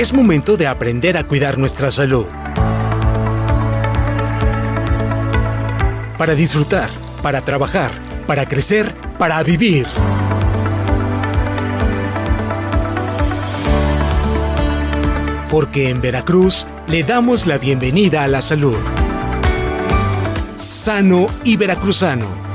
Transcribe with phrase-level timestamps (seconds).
[0.00, 2.24] Es momento de aprender a cuidar nuestra salud.
[6.16, 6.88] Para disfrutar,
[7.22, 7.90] para trabajar,
[8.26, 9.86] para crecer, para vivir.
[15.50, 18.78] Porque en Veracruz le damos la bienvenida a la salud.
[20.56, 22.49] Sano y veracruzano.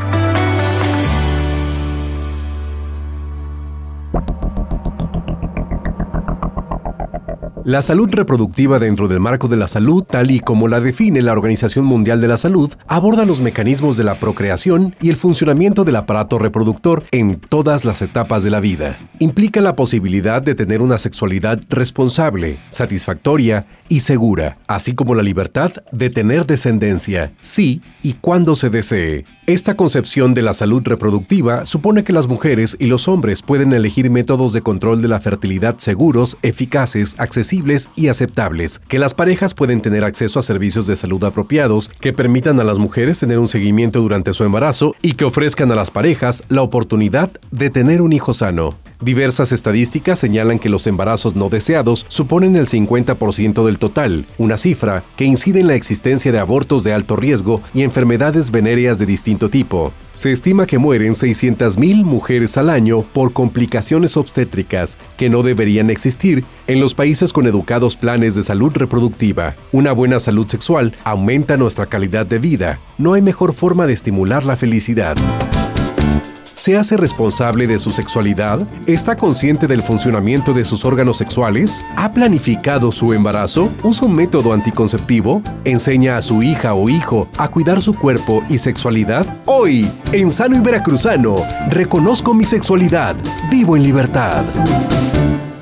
[7.65, 11.31] La salud reproductiva dentro del marco de la salud, tal y como la define la
[11.31, 15.95] Organización Mundial de la Salud, aborda los mecanismos de la procreación y el funcionamiento del
[15.95, 18.99] aparato reproductor en todas las etapas de la vida.
[19.17, 25.71] Implica la posibilidad de tener una sexualidad responsable, satisfactoria y segura, así como la libertad
[25.91, 29.25] de tener descendencia, sí y cuando se desee.
[29.47, 34.09] Esta concepción de la salud reproductiva supone que las mujeres y los hombres pueden elegir
[34.09, 39.81] métodos de control de la fertilidad seguros, eficaces, accesibles y aceptables, que las parejas pueden
[39.81, 44.01] tener acceso a servicios de salud apropiados, que permitan a las mujeres tener un seguimiento
[44.01, 48.33] durante su embarazo y que ofrezcan a las parejas la oportunidad de tener un hijo
[48.33, 48.73] sano.
[49.01, 55.03] Diversas estadísticas señalan que los embarazos no deseados suponen el 50% del total, una cifra
[55.17, 59.49] que incide en la existencia de abortos de alto riesgo y enfermedades venéreas de distinto
[59.49, 59.91] tipo.
[60.13, 66.45] Se estima que mueren 600.000 mujeres al año por complicaciones obstétricas que no deberían existir
[66.67, 69.55] en los países con educados planes de salud reproductiva.
[69.73, 72.79] Una buena salud sexual aumenta nuestra calidad de vida.
[72.97, 75.17] No hay mejor forma de estimular la felicidad
[76.55, 78.67] se hace responsable de su sexualidad?
[78.87, 81.85] ¿Está consciente del funcionamiento de sus órganos sexuales?
[81.97, 83.69] ¿Ha planificado su embarazo?
[83.83, 85.41] ¿Usa un método anticonceptivo?
[85.65, 89.25] ¿Enseña a su hija o hijo a cuidar su cuerpo y sexualidad?
[89.45, 91.35] Hoy, en Sano y Veracruzano,
[91.69, 93.15] reconozco mi sexualidad,
[93.51, 94.43] vivo en libertad.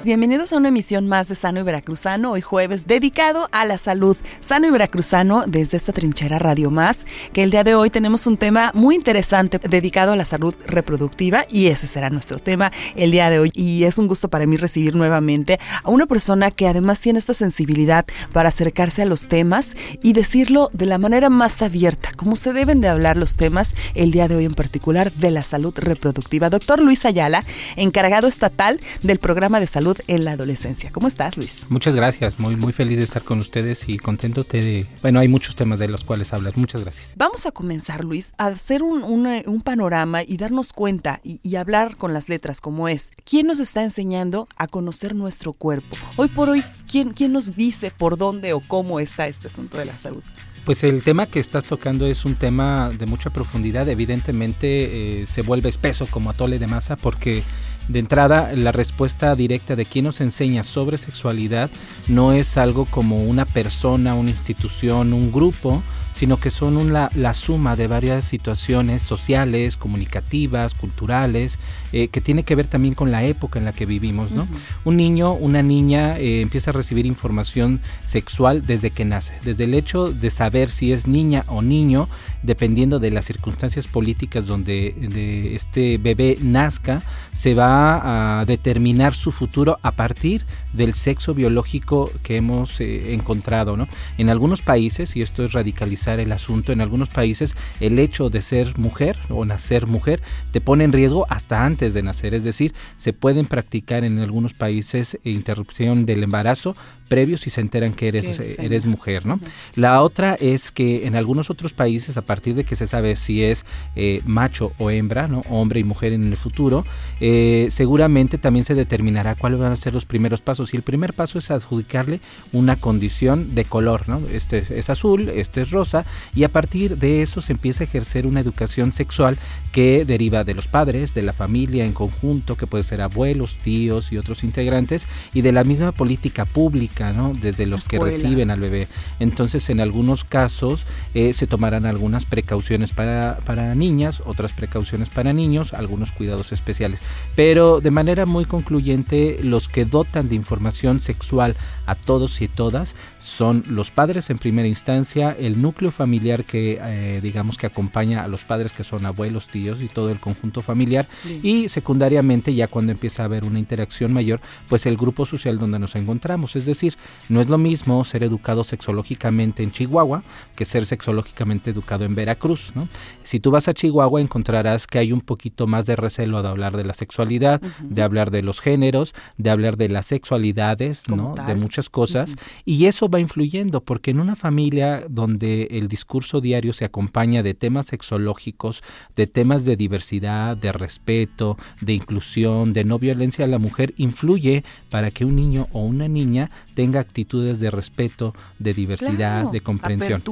[0.03, 4.17] Bienvenidos a una emisión más de Sano y Veracruzano, hoy jueves dedicado a la salud.
[4.41, 8.35] Sano y Veracruzano desde esta trinchera Radio Más, que el día de hoy tenemos un
[8.35, 13.29] tema muy interesante dedicado a la salud reproductiva y ese será nuestro tema el día
[13.29, 13.51] de hoy.
[13.55, 17.33] Y es un gusto para mí recibir nuevamente a una persona que además tiene esta
[17.33, 22.51] sensibilidad para acercarse a los temas y decirlo de la manera más abierta, como se
[22.51, 26.49] deben de hablar los temas el día de hoy en particular de la salud reproductiva.
[26.49, 27.45] Doctor Luis Ayala,
[27.77, 30.91] encargado estatal del programa de salud en la adolescencia.
[30.91, 31.65] ¿Cómo estás, Luis?
[31.69, 34.87] Muchas gracias, muy, muy feliz de estar con ustedes y contento de...
[35.01, 36.57] Bueno, hay muchos temas de los cuales hablar.
[36.57, 37.13] Muchas gracias.
[37.15, 42.13] Vamos a comenzar, Luis, a hacer un, un, panorama y darnos cuenta y, hablar con
[42.13, 43.11] las letras como es.
[43.23, 45.95] ¿Quién nos está enseñando a conocer nuestro cuerpo?
[46.17, 49.85] Hoy por hoy, ¿quién, quién nos dice por dónde o cómo está este asunto de
[49.85, 50.23] la salud?
[50.65, 53.89] Pues el tema que estás tocando es un tema de mucha profundidad.
[53.89, 57.43] Evidentemente eh, se vuelve espeso como atole de masa porque
[57.87, 61.69] de entrada, la respuesta directa de quien nos enseña sobre sexualidad
[62.07, 65.83] no es algo como una persona, una institución, un grupo,
[66.13, 71.57] sino que son la, suma de varias situaciones sociales, comunicativas, culturales,
[71.91, 74.31] eh, que tiene que ver también con la época en la que vivimos.
[74.31, 74.47] ¿no?
[74.85, 79.73] Un niño, una niña eh, empieza a recibir información sexual desde que nace, desde el
[79.73, 82.07] hecho de saber si es niña o niño,
[82.43, 89.79] dependiendo de las circunstancias políticas donde este bebé nazca, se va a determinar su futuro
[89.81, 93.77] a partir del sexo biológico que hemos eh, encontrado.
[93.77, 93.87] ¿no?
[94.17, 98.41] En algunos países, y esto es radicalizar el asunto, en algunos países el hecho de
[98.41, 100.21] ser mujer o nacer mujer
[100.51, 104.53] te pone en riesgo hasta antes de nacer, es decir, se pueden practicar en algunos
[104.53, 106.75] países interrupción del embarazo
[107.13, 109.27] previo si se enteran que eres, eres mujer.
[109.27, 109.39] ¿no?
[109.75, 113.43] La otra es que en algunos otros países, a partir de que se sabe si
[113.43, 115.41] es eh, macho o hembra, ¿no?
[115.47, 116.87] hombre y mujer en el futuro,
[117.21, 120.73] eh, seguramente también se determinará cuáles van a ser los primeros pasos.
[120.73, 122.19] Y el primer paso es adjudicarle
[122.51, 124.09] una condición de color.
[124.09, 124.19] ¿no?
[124.31, 128.25] Este es azul, este es rosa, y a partir de eso se empieza a ejercer
[128.25, 129.37] una educación sexual
[129.71, 134.11] que deriva de los padres, de la familia en conjunto, que puede ser abuelos, tíos
[134.11, 137.33] y otros integrantes, y de la misma política pública, ¿no?
[137.33, 138.87] desde los que reciben al bebé.
[139.19, 145.33] Entonces, en algunos casos eh, se tomarán algunas precauciones para, para niñas, otras precauciones para
[145.33, 147.01] niños, algunos cuidados especiales.
[147.35, 151.55] Pero de manera muy concluyente, los que dotan de información sexual
[151.85, 157.19] a todos y todas son los padres en primera instancia, el núcleo familiar que eh,
[157.21, 161.07] digamos que acompaña a los padres que son abuelos, tíos y todo el conjunto familiar
[161.41, 165.79] y secundariamente ya cuando empieza a haber una interacción mayor, pues el grupo social donde
[165.79, 170.23] nos encontramos, es decir, decir, no es lo mismo ser educado sexológicamente en Chihuahua
[170.55, 172.73] que ser sexológicamente educado en Veracruz.
[172.75, 172.87] ¿no?
[173.23, 176.77] Si tú vas a Chihuahua encontrarás que hay un poquito más de recelo de hablar
[176.77, 181.35] de la sexualidad, de hablar de los géneros, de hablar de las sexualidades, ¿no?
[181.35, 182.35] de muchas cosas.
[182.65, 187.53] Y eso va influyendo, porque en una familia donde el discurso diario se acompaña de
[187.53, 188.83] temas sexológicos,
[189.15, 194.63] de temas de diversidad, de respeto, de inclusión, de no violencia a la mujer, influye
[194.89, 200.23] para que un niño o una niña tenga actitudes de respeto, de diversidad, de comprensión.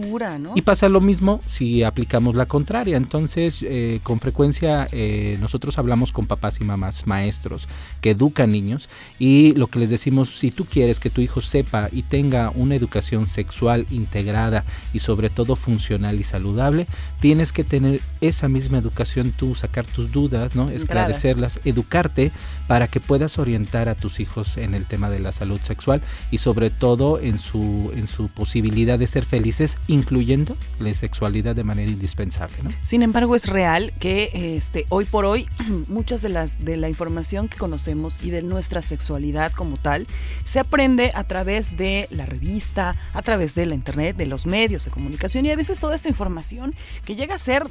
[0.56, 2.98] Y pasa lo mismo si aplicamos la contraria.
[2.98, 7.68] Entonces, eh, con frecuencia eh, nosotros hablamos con papás y mamás, maestros,
[8.02, 8.90] que educan niños
[9.20, 12.76] y lo que les decimos, si tú quieres que tu hijo sepa y tenga una
[12.76, 16.88] educación sexual integrada y sobre todo funcional y saludable,
[17.20, 20.66] tienes que tener esa misma educación tú, sacar tus dudas, ¿no?
[20.66, 22.32] esclarecerlas, educarte
[22.68, 26.38] para que puedas orientar a tus hijos en el tema de la salud sexual y
[26.38, 31.92] sobre todo en su, en su posibilidad de ser felices, incluyendo la sexualidad de manera
[31.92, 32.56] indispensable.
[32.82, 35.48] Sin embargo, es real que este, hoy por hoy
[35.88, 40.08] muchas de las de la información que conocemos y de nuestra sexualidad como tal
[40.46, 44.86] se aprende a través de la revista, a través de la internet, de los medios
[44.86, 46.74] de comunicación y a veces toda esta información
[47.06, 47.68] que llega a ser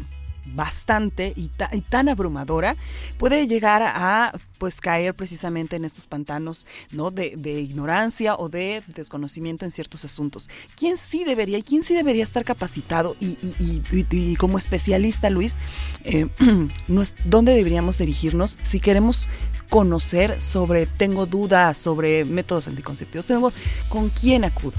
[0.46, 1.50] bastante y,
[1.88, 2.76] tan abrumadora
[3.18, 7.10] puede llegar a pues caer precisamente en estos pantanos ¿no?
[7.10, 10.50] de, ignorancia o de desconocimiento en ciertos asuntos.
[10.76, 15.56] ¿Quién sí debería y quién sí debería estar capacitado y, como especialista, Luis,
[16.04, 16.28] eh,
[17.24, 19.28] dónde deberíamos dirigirnos si queremos
[19.70, 23.52] conocer sobre, tengo dudas sobre métodos anticonceptivos, tengo,
[23.88, 24.76] ¿con quién acudo?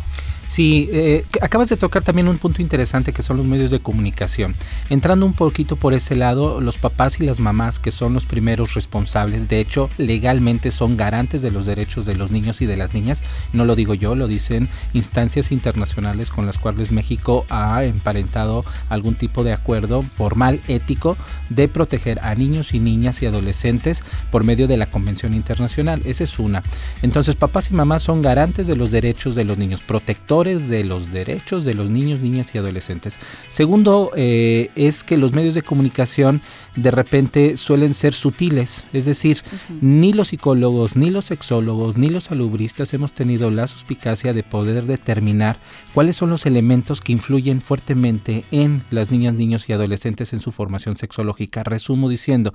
[0.51, 4.53] Sí, eh, acabas de tocar también un punto interesante que son los medios de comunicación.
[4.89, 8.73] Entrando un poquito por ese lado, los papás y las mamás que son los primeros
[8.73, 12.93] responsables, de hecho legalmente son garantes de los derechos de los niños y de las
[12.93, 13.21] niñas,
[13.53, 19.15] no lo digo yo, lo dicen instancias internacionales con las cuales México ha emparentado algún
[19.15, 21.15] tipo de acuerdo formal, ético,
[21.49, 26.01] de proteger a niños y niñas y adolescentes por medio de la Convención Internacional.
[26.03, 26.61] Esa es una.
[27.03, 31.11] Entonces papás y mamás son garantes de los derechos de los niños, protectores de los
[31.11, 33.19] derechos de los niños, niñas y adolescentes.
[33.51, 36.41] Segundo, eh, es que los medios de comunicación
[36.75, 39.43] de repente suelen ser sutiles, es decir,
[39.81, 44.85] ni los psicólogos, ni los sexólogos, ni los salubristas hemos tenido la suspicacia de poder
[44.85, 45.57] determinar
[45.93, 50.51] cuáles son los elementos que influyen fuertemente en las niñas, niños y adolescentes en su
[50.51, 51.63] formación sexológica.
[51.63, 52.51] Resumo diciendo,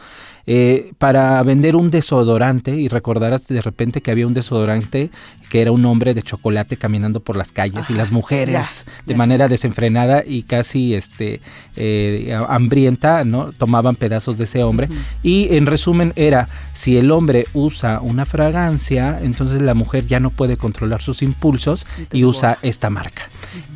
[0.47, 5.11] eh, para vender un desodorante, y recordarás de repente que había un desodorante
[5.51, 9.49] que era un hombre de chocolate caminando por las calles, y las mujeres de manera
[9.49, 11.41] desenfrenada y casi este
[11.77, 13.53] eh, hambrienta, ¿no?
[13.53, 14.89] Tomaban pedazos de ese hombre.
[15.23, 20.31] Y en resumen era, si el hombre usa una fragancia, entonces la mujer ya no
[20.31, 23.29] puede controlar sus impulsos y, usa esta marca.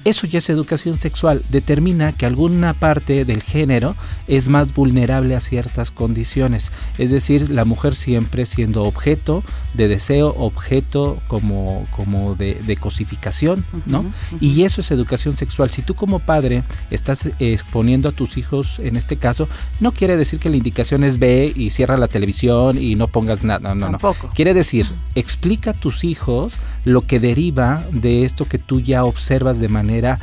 [0.05, 1.43] Eso ya es educación sexual.
[1.51, 3.97] Determina que alguna parte del género
[4.29, 6.73] es más vulnerable a ciertas condiciones.
[6.97, 9.45] Es decir, la mujer siempre siendo objeto
[9.75, 14.07] de deseo, objeto como, como de, de cosificación, ¿no?
[14.41, 15.69] Y eso es educación sexual.
[15.69, 19.49] Si tú como padre estás exponiendo a tus hijos en este caso,
[19.81, 23.45] no quiere decir que la indicación es ve y cierra la televisión y no pongas
[23.45, 23.75] nada.
[23.75, 24.15] No, no, no.
[24.35, 26.55] Quiere decir, explica a tus hijos
[26.85, 30.19] lo que deriva de esto que tú ya observas de manera manera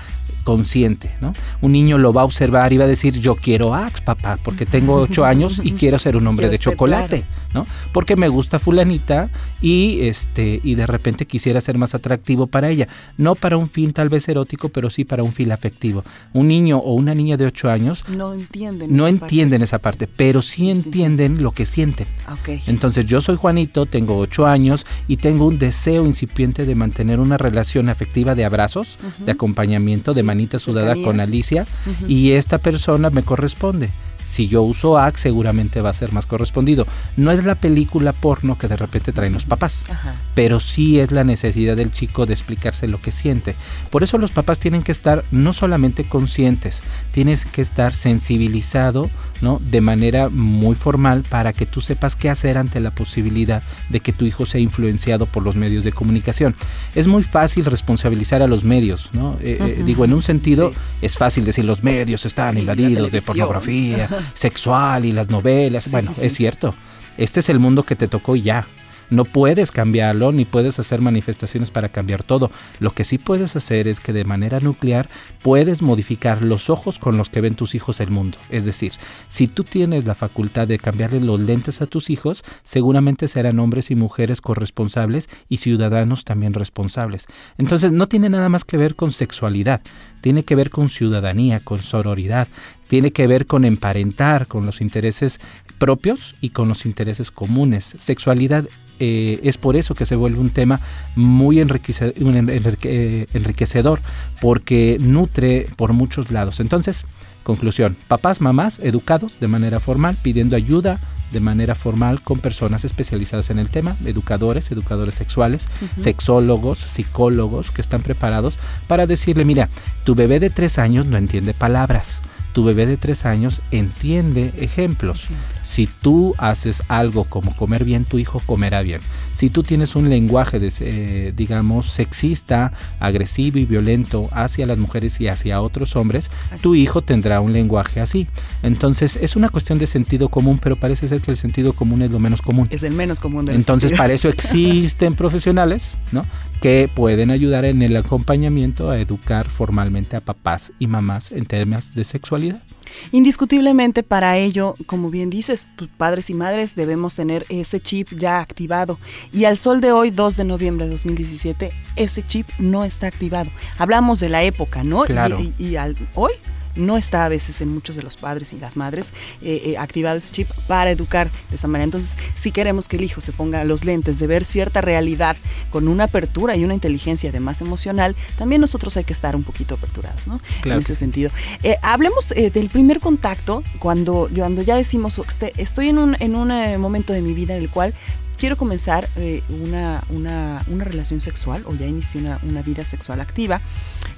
[0.47, 1.33] consciente, ¿no?
[1.59, 4.65] Un niño lo va a observar y va a decir, yo quiero Axe, papá, porque
[4.65, 7.67] tengo ocho años y quiero ser un hombre de chocolate, ¿no?
[7.91, 9.29] Porque me gusta fulanita
[9.61, 12.87] y, este, y de repente quisiera ser más atractivo para ella.
[13.17, 16.05] No para un fin tal vez erótico, pero sí para un fin afectivo.
[16.31, 19.63] Un niño o una niña de ocho años no entienden, no esa, entienden parte.
[19.65, 21.43] esa parte, pero sí entienden sí, sí.
[21.43, 22.07] lo que sienten.
[22.39, 22.61] Okay.
[22.67, 27.37] Entonces yo soy Juanito, tengo ocho años y tengo un deseo incipiente de mantener una
[27.37, 29.25] relación afectiva de abrazos, uh -huh.
[29.25, 32.07] de acompañamiento, de manera manita sudada con Alicia uh -huh.
[32.07, 33.89] y esta persona me corresponde.
[34.27, 36.85] Si yo uso Axe, seguramente va a ser más correspondido.
[37.15, 40.15] No es la película porno que de repente traen los papás, Ajá.
[40.35, 43.55] pero sí es la necesidad del chico de explicarse lo que siente.
[43.89, 46.81] Por eso los papás tienen que estar no solamente conscientes,
[47.11, 49.09] tienes que estar sensibilizado,
[49.41, 49.59] ¿no?
[49.59, 54.13] De manera muy formal para que tú sepas qué hacer ante la posibilidad de que
[54.13, 56.55] tu hijo sea influenciado por los medios de comunicación.
[56.95, 59.37] Es muy fácil responsabilizar a los medios, ¿no?
[59.41, 59.79] Eh, uh -huh.
[59.79, 60.77] eh, digo, en un sentido sí.
[61.01, 65.85] es fácil decir los medios están sí, invadidos de pornografía sexual y las novelas.
[65.85, 66.75] Sí, bueno, sí, es cierto.
[67.17, 68.67] Este es el mundo que te tocó y ya.
[69.09, 72.51] No puedes cambiarlo ni puedes hacer manifestaciones para cambiar todo.
[72.79, 75.09] Lo que sí puedes hacer es que de manera nuclear
[75.41, 78.37] puedes modificar los ojos con los que ven tus hijos el mundo.
[78.49, 78.93] Es decir,
[79.29, 83.91] si tú tienes la facultad de cambiarle los lentes a tus hijos, seguramente serán hombres
[83.91, 87.27] y mujeres corresponsables y ciudadanos también responsables.
[87.57, 89.81] Entonces no tiene nada más que ver con sexualidad,
[90.27, 92.49] tiene que ver con ciudadanía, con sororidad,
[92.89, 95.39] tiene que ver con emparentar, con los intereses
[95.77, 97.95] propios y con los intereses comunes.
[97.97, 98.67] Sexualidad
[98.99, 100.81] eh, es por eso que se vuelve un tema
[101.15, 104.01] muy eh, enriquecedor,
[104.41, 106.59] porque nutre por muchos lados.
[106.59, 107.05] Entonces,
[107.43, 110.99] conclusión, papás, mamás, educados de manera formal, pidiendo ayuda
[111.31, 115.67] de manera formal con personas especializadas en el tema, educadores, educadores sexuales,
[115.97, 118.57] sexólogos, psicólogos que están preparados
[118.87, 119.69] para decirle, mira,
[120.03, 122.21] tu bebé de tres años no entiende palabras
[122.57, 125.27] tu bebé de tres años entiende ejemplos.
[125.67, 129.01] Si tú haces algo como comer bien, tu hijo comerá bien.
[129.33, 132.71] Si tú tienes un lenguaje, de, eh, digamos, sexista,
[133.01, 136.31] agresivo y violento hacia las mujeres y hacia otros hombres,
[136.61, 138.27] tu hijo tendrá un lenguaje así.
[138.63, 142.11] Entonces es una cuestión de sentido común, pero parece ser que el sentido común es
[142.11, 142.69] lo menos común.
[142.71, 146.25] Es el menos común de Entonces para eso existen profesionales, ¿no?
[146.61, 151.93] que pueden ayudar en el acompañamiento a educar formalmente a papás y mamás en temas
[151.93, 152.63] de sexualidad.
[153.11, 158.39] Indiscutiblemente para ello, como bien dices, pues, padres y madres debemos tener ese chip ya
[158.39, 158.99] activado.
[159.31, 163.49] Y al sol de hoy, 2 de noviembre de 2017, ese chip no está activado.
[163.77, 165.03] Hablamos de la época, ¿no?
[165.03, 165.39] Claro.
[165.57, 166.33] Y, al, hoy
[166.77, 170.17] no está a veces en muchos de los padres y las madres eh, eh, activado
[170.17, 171.85] ese chip para educar de esa manera.
[171.85, 175.35] Entonces, si queremos que el hijo se ponga los lentes de ver cierta realidad
[175.69, 179.75] con una apertura y una inteligencia además emocional, también nosotros hay que estar un poquito
[179.75, 180.39] aperturados, ¿no?
[180.61, 181.31] Claro en ese sentido.
[181.63, 186.79] Eh, hablemos del primer contacto, cuando, cuando ya decimos, este, estoy en un, en un
[186.79, 187.93] momento de mi vida en el cual
[188.37, 189.09] quiero comenzar
[189.49, 193.61] una, una, una, relación sexual o ya inicié una, una, vida sexual activa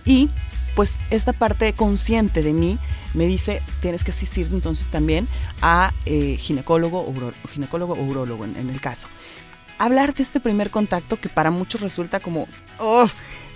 [0.06, 0.30] y
[0.79, 2.77] pues esta parte consciente de mí
[3.13, 5.27] me dice, tienes que asistir entonces también
[5.62, 7.13] a eh, ginecólogo, o
[7.50, 9.09] ginecólogo o en, el caso.
[9.77, 12.48] Hablar de este primer contacto que para muchos resulta como
[12.79, 13.07] oh,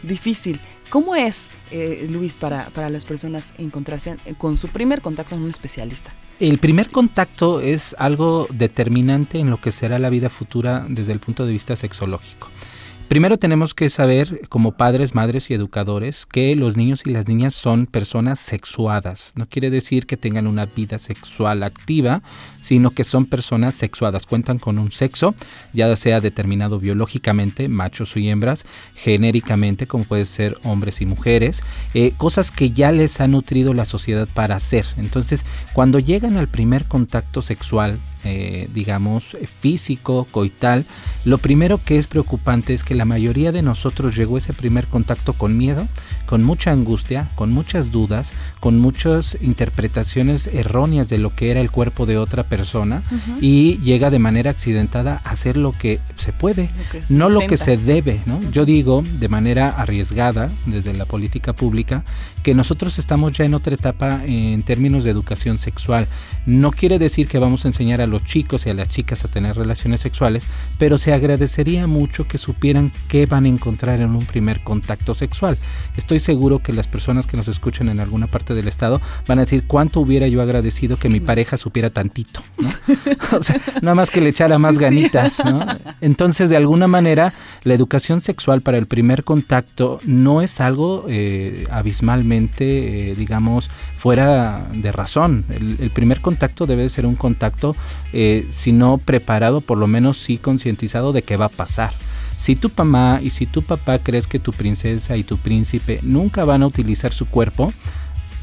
[0.01, 0.59] difícil.
[0.89, 5.49] ¿Cómo es, eh, Luis, para, para las personas encontrarse con su primer contacto con un
[5.49, 6.13] especialista?
[6.41, 11.21] El primer contacto es algo determinante en lo que será la vida futura desde el
[11.21, 12.49] punto de vista sexológico.
[13.09, 17.53] Primero tenemos que saber, como padres, madres y educadores, que los niños y las niñas
[17.53, 19.33] son personas sexuadas.
[19.35, 22.23] No quiere decir que tengan una vida sexual activa,
[22.59, 24.25] sino que son personas sexuadas.
[24.25, 25.35] Cuentan con un sexo,
[25.73, 31.61] ya sea determinado biológicamente, machos y hembras, genéricamente, como puede ser hombres y mujeres,
[31.93, 34.85] eh, cosas que ya les ha nutrido la sociedad para hacer.
[34.97, 40.85] Entonces, cuando llegan al primer contacto sexual, eh, digamos, físico, coital,
[41.25, 45.33] lo primero que es preocupante es que la mayoría de nosotros llegó ese primer contacto
[45.33, 45.87] con miedo,
[46.33, 51.69] con mucha angustia, con muchas dudas, con muchas interpretaciones erróneas de lo que era el
[51.69, 53.03] cuerpo de otra persona
[53.39, 56.71] y llega de manera accidentada a hacer lo que se puede,
[57.09, 58.21] no lo que se debe.
[58.25, 58.39] ¿no?
[58.49, 62.03] Yo digo de manera arriesgada desde la política pública
[62.41, 66.07] que nosotros estamos ya en otra etapa en términos de educación sexual.
[66.47, 69.27] No quiere decir que vamos a enseñar a los chicos y a las chicas a
[69.27, 70.47] tener relaciones sexuales,
[70.79, 75.59] pero se agradecería mucho que supieran qué van a encontrar en un primer contacto sexual.
[75.95, 79.43] Estoy seguro que las personas que nos escuchan en alguna parte del estado van a
[79.43, 82.69] decir cuánto hubiera yo agradecido que mi pareja supiera tantito, ¿no?
[83.37, 85.59] o sea, nada más que le echara más ganitas, ¿no?
[86.01, 91.65] Entonces, de alguna manera, la educación sexual para el primer contacto no es algo eh,
[91.69, 95.45] abismalmente, eh, digamos, fuera de razón.
[95.49, 97.75] El, el, primer contacto debe ser un contacto
[98.13, 101.93] eh, si no preparado, por lo menos sí concientizado de qué va a pasar.
[102.35, 106.45] Si tu mamá y si tu papá crees que tu princesa y tu príncipe nunca
[106.45, 107.71] van a utilizar su cuerpo,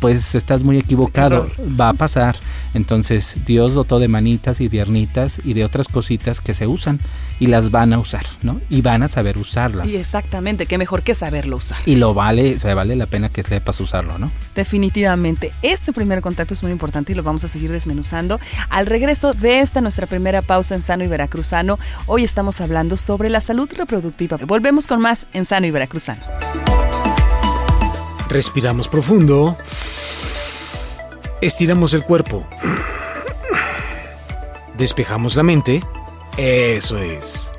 [0.00, 2.37] pues estás muy equivocado, va a pasar.
[2.75, 7.00] Entonces Dios dotó de manitas y piernitas y de otras cositas que se usan
[7.38, 8.61] y las van a usar, ¿no?
[8.69, 9.88] Y van a saber usarlas.
[9.88, 11.78] Y exactamente, qué mejor que saberlo usar.
[11.87, 14.30] Y lo vale, se vale la pena que sepas usarlo, ¿no?
[14.54, 15.52] Definitivamente.
[15.62, 18.40] Este primer contacto es muy importante y lo vamos a seguir desmenuzando.
[18.69, 23.30] Al regreso de esta nuestra primera pausa en Sano y Veracruzano, hoy estamos hablando sobre
[23.30, 24.38] la salud reproductiva.
[24.47, 26.23] Volvemos con más en Sano y Veracruzano.
[28.30, 29.56] Respiramos profundo.
[31.40, 32.46] Estiramos el cuerpo.
[34.78, 35.82] Despejamos la mente.
[36.37, 37.50] Eso es.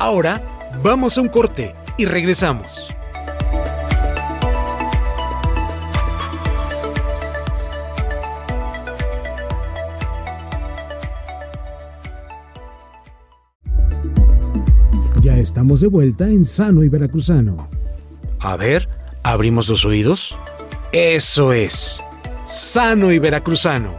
[0.00, 0.42] Ahora
[0.82, 2.92] vamos a un corte y regresamos.
[15.20, 17.68] Ya estamos de vuelta en Sano y Veracruzano.
[18.40, 18.88] A ver,
[19.22, 20.36] abrimos los oídos.
[20.92, 22.02] Eso es.
[22.46, 23.94] Sano y Veracruzano.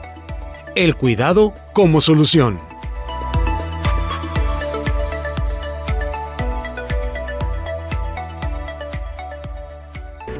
[0.76, 2.69] El cuidado como solución.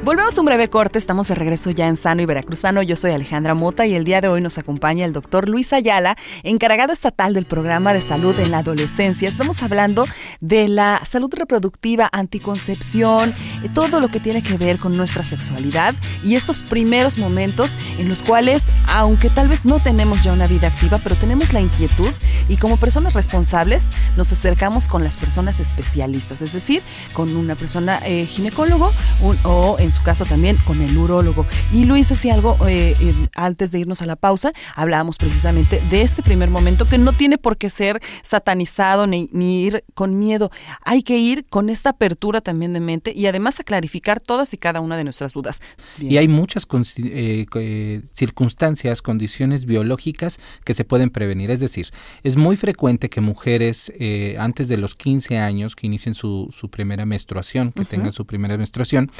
[0.02, 2.80] Volvemos a un breve corte, estamos de regreso ya en Sano y Veracruzano.
[2.82, 6.16] Yo soy Alejandra Mota y el día de hoy nos acompaña el doctor Luis Ayala,
[6.42, 9.28] encargado estatal del programa de salud en la adolescencia.
[9.28, 10.06] Estamos hablando
[10.40, 13.34] de la salud reproductiva, anticoncepción,
[13.74, 18.22] todo lo que tiene que ver con nuestra sexualidad y estos primeros momentos en los
[18.22, 22.10] cuales, aunque tal vez no tenemos ya una vida activa, pero tenemos la inquietud
[22.48, 28.00] y como personas responsables nos acercamos con las personas especialistas, es decir, con una persona
[28.02, 28.92] eh, ginecólogo
[29.44, 31.46] o en su caso también con el urólogo.
[31.72, 32.96] Y Luis decía algo eh,
[33.34, 37.38] antes de irnos a la pausa, hablábamos precisamente de este primer momento que no tiene
[37.38, 40.50] por qué ser satanizado ni, ir con miedo.
[40.84, 44.58] Hay que ir con esta apertura también de mente y además a clarificar todas y
[44.58, 45.60] cada una de nuestras dudas.
[45.98, 46.66] Y hay muchas
[47.04, 51.50] eh, eh, circunstancias, condiciones biológicas que se pueden prevenir.
[51.50, 51.88] Es decir,
[52.22, 53.92] es muy frecuente que mujeres
[54.38, 58.56] antes de los 15 años que inicien su, su primera menstruación, que tengan su primera
[58.56, 59.10] menstruación,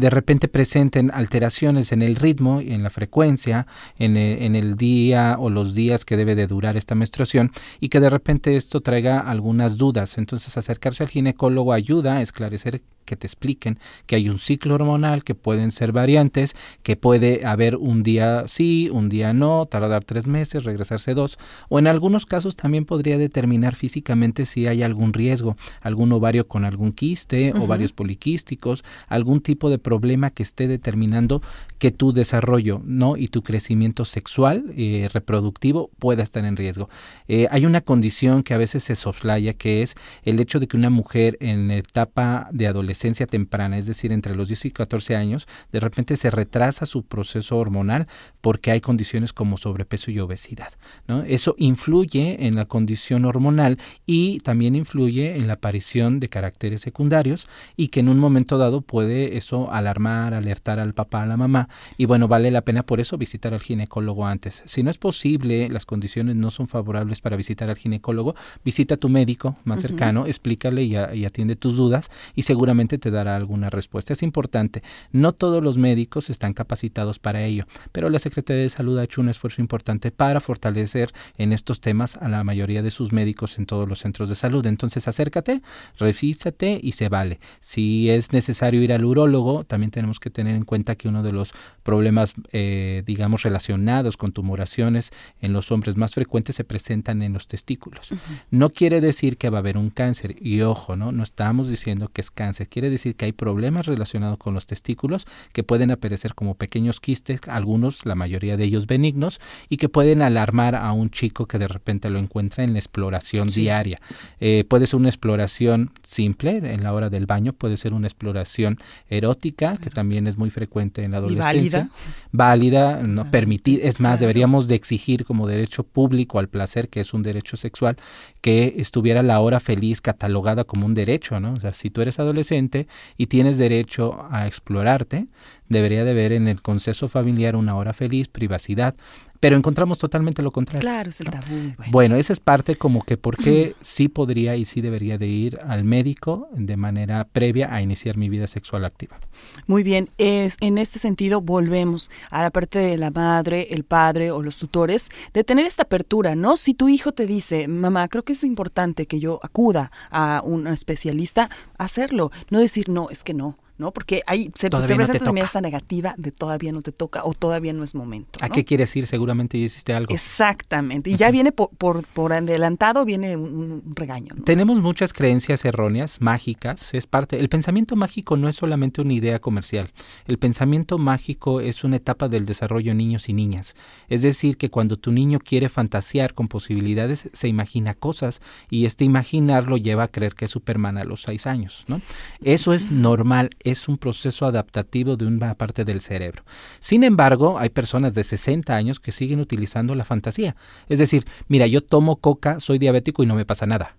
[0.00, 3.66] de repente presenten alteraciones en el ritmo y en la frecuencia,
[3.98, 7.88] en el, en el, día o los días que debe de durar esta menstruación y
[7.88, 10.18] que de repente esto traiga algunas dudas.
[10.18, 15.24] Entonces acercarse al ginecólogo ayuda a esclarecer que te expliquen que hay un ciclo hormonal,
[15.24, 20.26] que pueden ser variantes, que puede haber un día sí, un día no, tardar tres
[20.26, 21.38] meses, regresarse dos,
[21.70, 26.64] o en algunos casos también podría determinar físicamente si hay algún riesgo, algún ovario con
[26.64, 31.42] algún quiste, ovarios poliquísticos, algún tipo de problema que esté determinando
[31.78, 36.88] que tu desarrollo no y tu crecimiento sexual eh, reproductivo pueda estar en riesgo.
[37.28, 40.76] Eh, hay una condición que a veces se soslaya que es el hecho de que
[40.76, 45.46] una mujer en etapa de adolescencia temprana, es decir, entre los 10 y 14 años,
[45.72, 48.06] de repente se retrasa su proceso hormonal
[48.40, 50.72] porque hay condiciones como sobrepeso y obesidad.
[51.08, 51.22] ¿no?
[51.22, 57.46] Eso influye en la condición hormonal y también influye en la aparición de caracteres secundarios
[57.76, 61.68] y que en un momento dado puede eso alarmar, alertar al papá, a la mamá.
[61.96, 64.62] Y bueno, vale la pena por eso visitar al ginecólogo antes.
[64.66, 68.98] Si no es posible, las condiciones no son favorables para visitar al ginecólogo, visita a
[68.98, 73.70] tu médico más cercano, explícale y, y atiende tus dudas y seguramente te dará alguna
[73.70, 74.12] respuesta.
[74.12, 78.98] Es importante, no todos los médicos están capacitados para ello, pero la Secretaría de Salud
[78.98, 83.12] ha hecho un esfuerzo importante para fortalecer en estos temas a la mayoría de sus
[83.12, 84.66] médicos en todos los centros de salud.
[84.66, 85.62] Entonces acércate,
[85.98, 87.40] revísate y se vale.
[87.60, 91.32] Si es necesario ir al urólogo, también tenemos que tener en cuenta que uno de
[91.32, 97.32] los problemas, eh, digamos, relacionados con tumoraciones en los hombres más frecuentes se presentan en
[97.32, 98.10] los testículos.
[98.50, 101.12] No quiere decir que va a haber un cáncer y ojo, ¿no?
[101.12, 105.26] No estamos diciendo que es cáncer Quiere decir que hay problemas relacionados con los testículos
[105.52, 110.22] que pueden aparecer como pequeños quistes, algunos, la mayoría de ellos benignos, y que pueden
[110.22, 114.00] alarmar a un chico que de repente lo encuentra en la exploración diaria.
[114.40, 118.78] Eh, puede ser una exploración simple en la hora del baño, puede ser una exploración
[119.08, 121.78] erótica, que también es muy frecuente en la adolescencia.
[121.78, 121.90] válida.
[122.32, 127.14] Válida, no permitir, es más, deberíamos de exigir como derecho público al placer, que es
[127.14, 127.96] un derecho sexual,
[128.40, 131.52] que estuviera la hora feliz catalogada como un derecho, ¿no?
[131.52, 135.26] O sea, si tú eres adolescente, y tienes derecho a explorarte,
[135.68, 138.94] debería de haber en el conceso familiar una hora feliz, privacidad,
[139.40, 140.80] pero encontramos totalmente lo contrario.
[140.80, 141.74] Claro, es el tabú.
[141.90, 142.16] Bueno.
[142.16, 145.84] esa es parte como que por qué sí podría y sí debería de ir al
[145.84, 149.18] médico de manera previa a iniciar mi vida sexual activa.
[149.66, 154.30] Muy bien, es en este sentido volvemos a la parte de la madre, el padre
[154.30, 156.56] o los tutores de tener esta apertura, ¿no?
[156.56, 160.66] Si tu hijo te dice, mamá, creo que es importante que yo acuda a un
[160.66, 163.92] especialista, hacerlo, no decir, no, es que no ¿no?
[163.92, 167.84] Porque ahí se, presenta también esta negativa de todavía no te toca o todavía no
[167.84, 168.38] es momento.
[168.40, 169.06] ¿A qué quieres ir?
[169.06, 170.12] Seguramente ya hiciste algo.
[170.12, 171.10] Exactamente.
[171.10, 174.34] Y ya viene por, por, adelantado, viene un, regaño.
[174.44, 176.94] Tenemos muchas creencias erróneas, mágicas.
[176.94, 177.38] Es parte.
[177.38, 179.90] El pensamiento mágico no es solamente una idea comercial.
[180.26, 183.74] El pensamiento mágico es una etapa del desarrollo de niños y niñas.
[184.08, 189.04] Es decir, que cuando tu niño quiere fantasear con posibilidades, se imagina cosas y este
[189.04, 192.00] imaginar lo lleva a creer que es Superman a los seis años, ¿no?
[192.42, 196.44] Eso es normal es un proceso adaptativo de una parte del cerebro.
[196.78, 200.56] Sin embargo, hay personas de 60 años que siguen utilizando la fantasía.
[200.88, 203.96] Es decir, mira, yo tomo coca, soy diabético y no me pasa nada.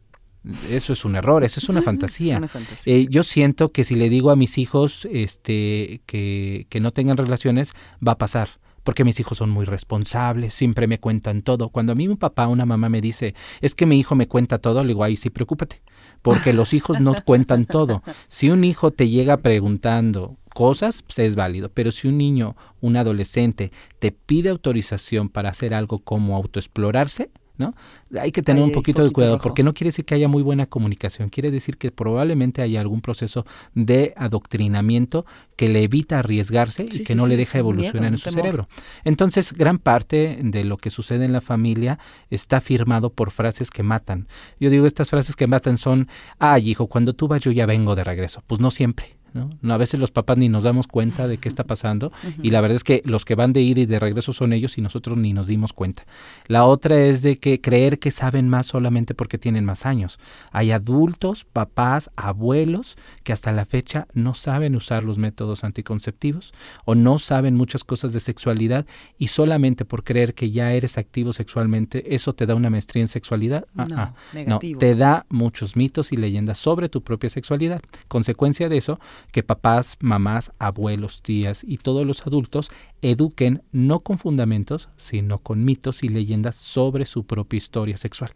[0.70, 2.42] Eso es un error, eso es una fantasía.
[2.86, 7.18] Eh, yo siento que si le digo a mis hijos este, que, que no tengan
[7.18, 7.74] relaciones,
[8.06, 8.50] va a pasar
[8.88, 11.68] porque mis hijos son muy responsables, siempre me cuentan todo.
[11.68, 14.30] Cuando a mí un papá o una mamá me dice, es que mi hijo me
[14.30, 15.82] cuenta todo, le digo, ahí sí, preocúpate,
[16.22, 18.04] porque los hijos no cuentan todo.
[18.28, 22.98] Si un hijo te llega preguntando cosas, pues es válido, pero si un niño, un
[22.98, 27.74] adolescente, te pide autorización para hacer algo como autoexplorarse, ¿no?
[28.20, 30.66] Hay que tener un poquito, de cuidado porque no quiere decir que haya muy buena
[30.66, 37.04] comunicación, quiere decir que probablemente haya algún proceso de adoctrinamiento que le evita arriesgarse y
[37.04, 38.70] que no le deja evolucionar en su cerebro.
[39.04, 43.84] Entonces, gran parte de lo que sucede en la familia está firmado por frases que
[43.84, 44.28] matan.
[44.60, 46.08] Yo digo, estas frases que matan son,
[46.40, 48.44] ay hijo, cuando tú vas yo ya vengo de regreso.
[48.48, 49.18] Pues no siempre.
[49.38, 49.74] ¿No?
[49.74, 52.76] A veces los papás ni nos damos cuenta de qué está pasando y la verdad
[52.76, 55.34] es que los que van de ida y de regreso son ellos y nosotros ni
[55.34, 56.06] nos dimos cuenta.
[56.48, 60.20] La otra es de que creer que saben más solamente porque tienen más años.
[60.52, 66.54] Hay adultos, papás, abuelos que hasta la fecha no saben usar los métodos anticonceptivos
[66.86, 68.86] o no saben muchas cosas de sexualidad
[69.18, 73.08] y solamente por creer que ya eres activo sexualmente, eso te da una maestría en
[73.08, 73.66] sexualidad.
[73.78, 74.14] Ah, ah.
[74.46, 77.82] no, te da muchos mitos y leyendas sobre tu propia sexualidad.
[78.08, 79.00] Consecuencia de eso,
[79.32, 85.64] que papás, mamás, abuelos, tías y todos los adultos eduquen no con fundamentos, sino con
[85.64, 88.32] mitos y leyendas sobre su propia historia sexual.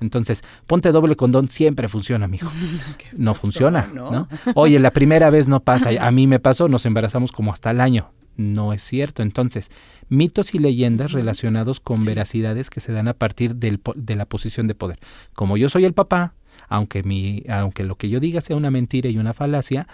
[0.00, 2.50] Entonces, ponte doble condón siempre funciona, mijo.
[3.16, 4.28] No funciona, ¿no?
[4.54, 7.80] Oye, la primera vez no pasa, a mí me pasó, nos embarazamos como hasta el
[7.80, 8.10] año.
[8.36, 9.22] No es cierto.
[9.22, 9.70] Entonces,
[10.08, 14.66] mitos y leyendas relacionados con veracidades que se dan a partir del, de la posición
[14.66, 14.98] de poder.
[15.34, 16.32] Como yo soy el papá,
[16.68, 19.86] aunque, mi, aunque lo que yo diga sea una mentira y una falacia,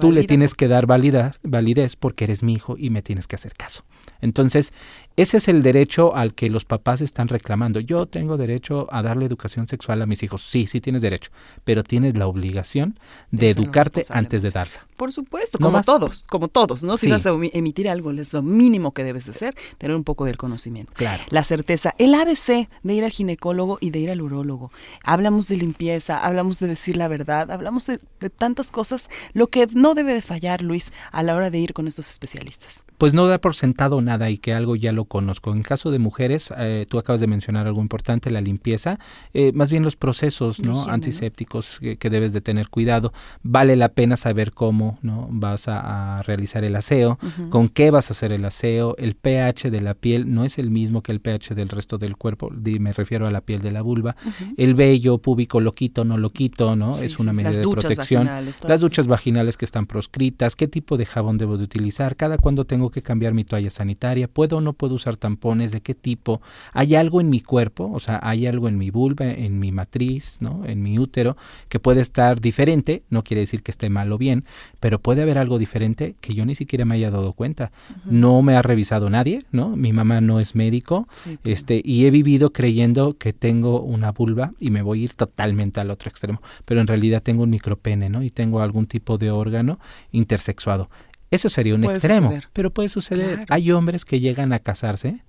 [0.00, 3.36] tú le tienes que dar validez, validez porque eres mi hijo y me tienes que
[3.36, 3.84] hacer caso.
[4.20, 4.72] Entonces,
[5.16, 7.80] ese es el derecho al que los papás están reclamando.
[7.80, 10.42] Yo tengo derecho a darle educación sexual a mis hijos.
[10.42, 11.30] Sí, sí tienes derecho,
[11.64, 12.98] pero tienes la obligación
[13.30, 14.87] de, educarte antes de darla.
[14.98, 16.96] Por supuesto, como todos, como todos, ¿no?
[16.96, 20.24] Si vas a emitir algo, es lo mínimo que debes de hacer, tener un poco
[20.24, 20.92] del conocimiento.
[20.94, 21.22] Claro.
[21.30, 24.72] La certeza, el ABC de ir al ginecólogo y de ir al urólogo.
[25.04, 29.68] Hablamos de limpieza, hablamos de decir la verdad, hablamos de, de tantas cosas, lo que
[29.72, 33.26] no debe de fallar, Luis, a la hora de ir con estos especialistas pues no
[33.26, 35.52] da por sentado nada y que algo ya lo conozco.
[35.52, 38.98] En caso de mujeres, eh, tú acabas de mencionar algo importante, la limpieza,
[39.32, 40.84] eh, más bien los procesos ¿no?
[40.88, 43.12] antisépticos Que, debes de tener cuidado.
[43.42, 47.18] Vale la pena saber cómo no vas a, realizar el aseo,
[47.50, 50.70] con qué vas a hacer el aseo, el pH de la piel no es el
[50.70, 53.82] mismo que el pH del resto del cuerpo, me refiero a la piel de la
[53.82, 54.16] vulva.
[54.56, 56.98] El vello púbico lo quito, no lo quito, ¿no?
[56.98, 58.28] es una medida de protección.
[58.66, 62.64] Las duchas vaginales que están proscritas, qué tipo de jabón debo de utilizar, cada cuando
[62.64, 66.40] tengo que cambiar mi toalla sanitaria, puedo o no puedo usar tampones, de qué tipo,
[66.72, 70.38] hay algo en mi cuerpo, o sea, hay algo en mi vulva, en mi matriz,
[70.40, 70.64] ¿no?
[70.64, 71.36] En mi útero
[71.68, 74.44] que puede estar diferente, no quiere decir que esté mal o bien,
[74.80, 77.72] pero puede haber algo diferente que yo ni siquiera me haya dado cuenta.
[78.04, 79.76] No me ha revisado nadie, ¿no?
[79.76, 81.08] Mi mamá no es médico,
[81.44, 85.80] este y he vivido creyendo que tengo una vulva y me voy a ir totalmente
[85.80, 88.22] al otro extremo, pero en realidad tengo un micropene, ¿no?
[88.22, 89.78] Y tengo algún tipo de órgano
[90.12, 90.88] intersexuado.
[91.30, 93.44] Eso sería un extremo, pero puede suceder.
[93.48, 95.20] Hay hombres que llegan a casarse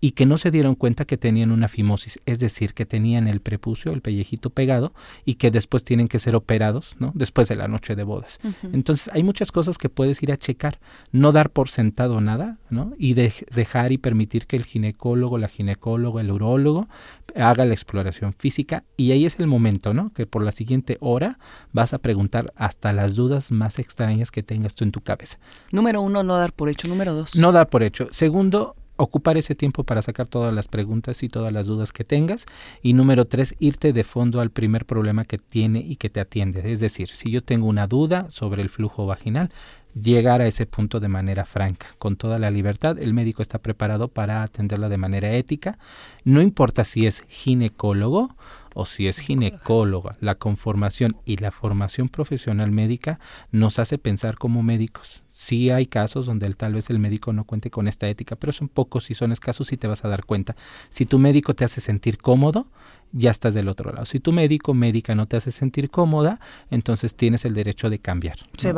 [0.00, 3.40] y que no se dieron cuenta que tenían una fimosis, es decir, que tenían el
[3.40, 4.92] prepucio, el pellejito pegado
[5.24, 7.12] y que después tienen que ser operados, ¿no?
[7.14, 8.38] Después de la noche de bodas.
[8.72, 10.78] Entonces, hay muchas cosas que puedes ir a checar,
[11.10, 12.92] no dar por sentado nada, ¿no?
[12.96, 16.88] Y dejar y permitir que el ginecólogo, la ginecóloga, el urólogo
[17.34, 20.12] haga la exploración física y ahí es el momento, ¿no?
[20.12, 21.38] Que por la siguiente hora
[21.72, 25.38] vas a preguntar hasta las dudas más extrañas que tengas tú en tu cabeza.
[25.72, 26.88] Número uno, no dar por hecho.
[26.88, 27.36] Número dos.
[27.36, 28.08] No dar por hecho.
[28.10, 32.44] Segundo, ocupar ese tiempo para sacar todas las preguntas y todas las dudas que tengas.
[32.82, 36.70] Y número tres, irte de fondo al primer problema que tiene y que te atiende.
[36.70, 39.50] Es decir, si yo tengo una duda sobre el flujo vaginal,
[39.94, 42.98] llegar a ese punto de manera franca, con toda la libertad.
[42.98, 45.78] El médico está preparado para atenderla de manera ética.
[46.24, 48.36] No importa si es ginecólogo
[48.74, 53.18] o si es ginecóloga, la conformación y la formación profesional médica
[53.50, 55.22] nos hace pensar como médicos.
[55.40, 58.66] Sí hay casos donde tal vez el médico no cuente con esta ética, pero son
[58.66, 60.56] pocos y son escasos y te vas a dar cuenta.
[60.88, 62.66] Si tu médico te hace sentir cómodo,
[63.12, 64.04] ya estás del otro lado.
[64.04, 66.40] Si tu médico médica no te hace sentir cómoda,
[66.70, 68.36] entonces tienes el derecho de cambiar.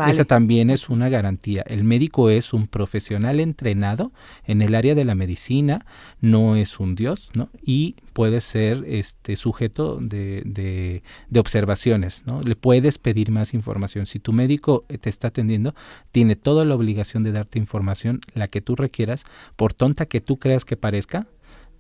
[0.09, 1.63] Esa también es una garantía.
[1.67, 4.13] El médico es un profesional entrenado
[4.45, 5.85] en el área de la medicina,
[6.21, 7.49] no es un dios, ¿no?
[7.65, 12.43] Y puede ser este sujeto de, de, de observaciones, ¿no?
[12.43, 14.07] Le puedes pedir más información.
[14.07, 15.75] Si tu médico te está atendiendo,
[16.13, 19.25] tiene toda la obligación de darte información, la que tú requieras,
[19.57, 21.27] por tonta que tú creas que parezca,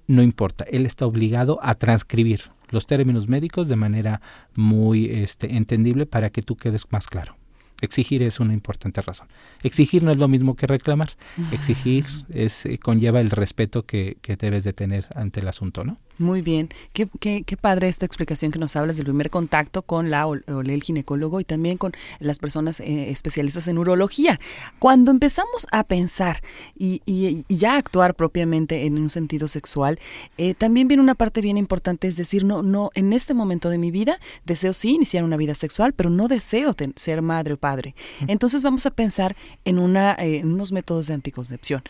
[0.06, 4.20] no importa, él está obligado a transcribir los términos médicos de manera
[4.56, 7.36] muy este, entendible para que tú quedes más claro.
[7.80, 9.28] Exigir es una importante razón.
[9.62, 11.16] Exigir no es lo mismo que reclamar.
[11.50, 15.98] Exigir es eh, conlleva el respeto que, que debes de tener ante el asunto, ¿no?
[16.20, 16.68] Muy bien.
[16.92, 20.34] Qué, qué, qué, padre esta explicación que nos hablas del primer contacto con la o,
[20.34, 24.38] el ginecólogo y también con las personas eh, especialistas en urología.
[24.78, 26.42] Cuando empezamos a pensar
[26.78, 29.98] y, y, y, ya actuar propiamente en un sentido sexual,
[30.36, 33.78] eh, también viene una parte bien importante, es decir, no, no, en este momento de
[33.78, 37.94] mi vida deseo sí iniciar una vida sexual, pero no deseo ser madre o padre.
[38.28, 41.82] Entonces vamos a pensar en, una, eh, en unos métodos de anticoncepción.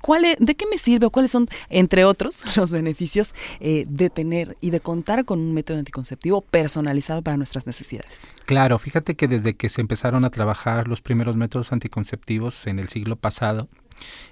[0.00, 4.56] ¿Cuál ¿De qué me sirve o cuáles son, entre otros, los beneficios eh, de tener
[4.60, 8.28] y de contar con un método anticonceptivo personalizado para nuestras necesidades?
[8.46, 12.88] Claro, fíjate que desde que se empezaron a trabajar los primeros métodos anticonceptivos en el
[12.88, 13.68] siglo pasado,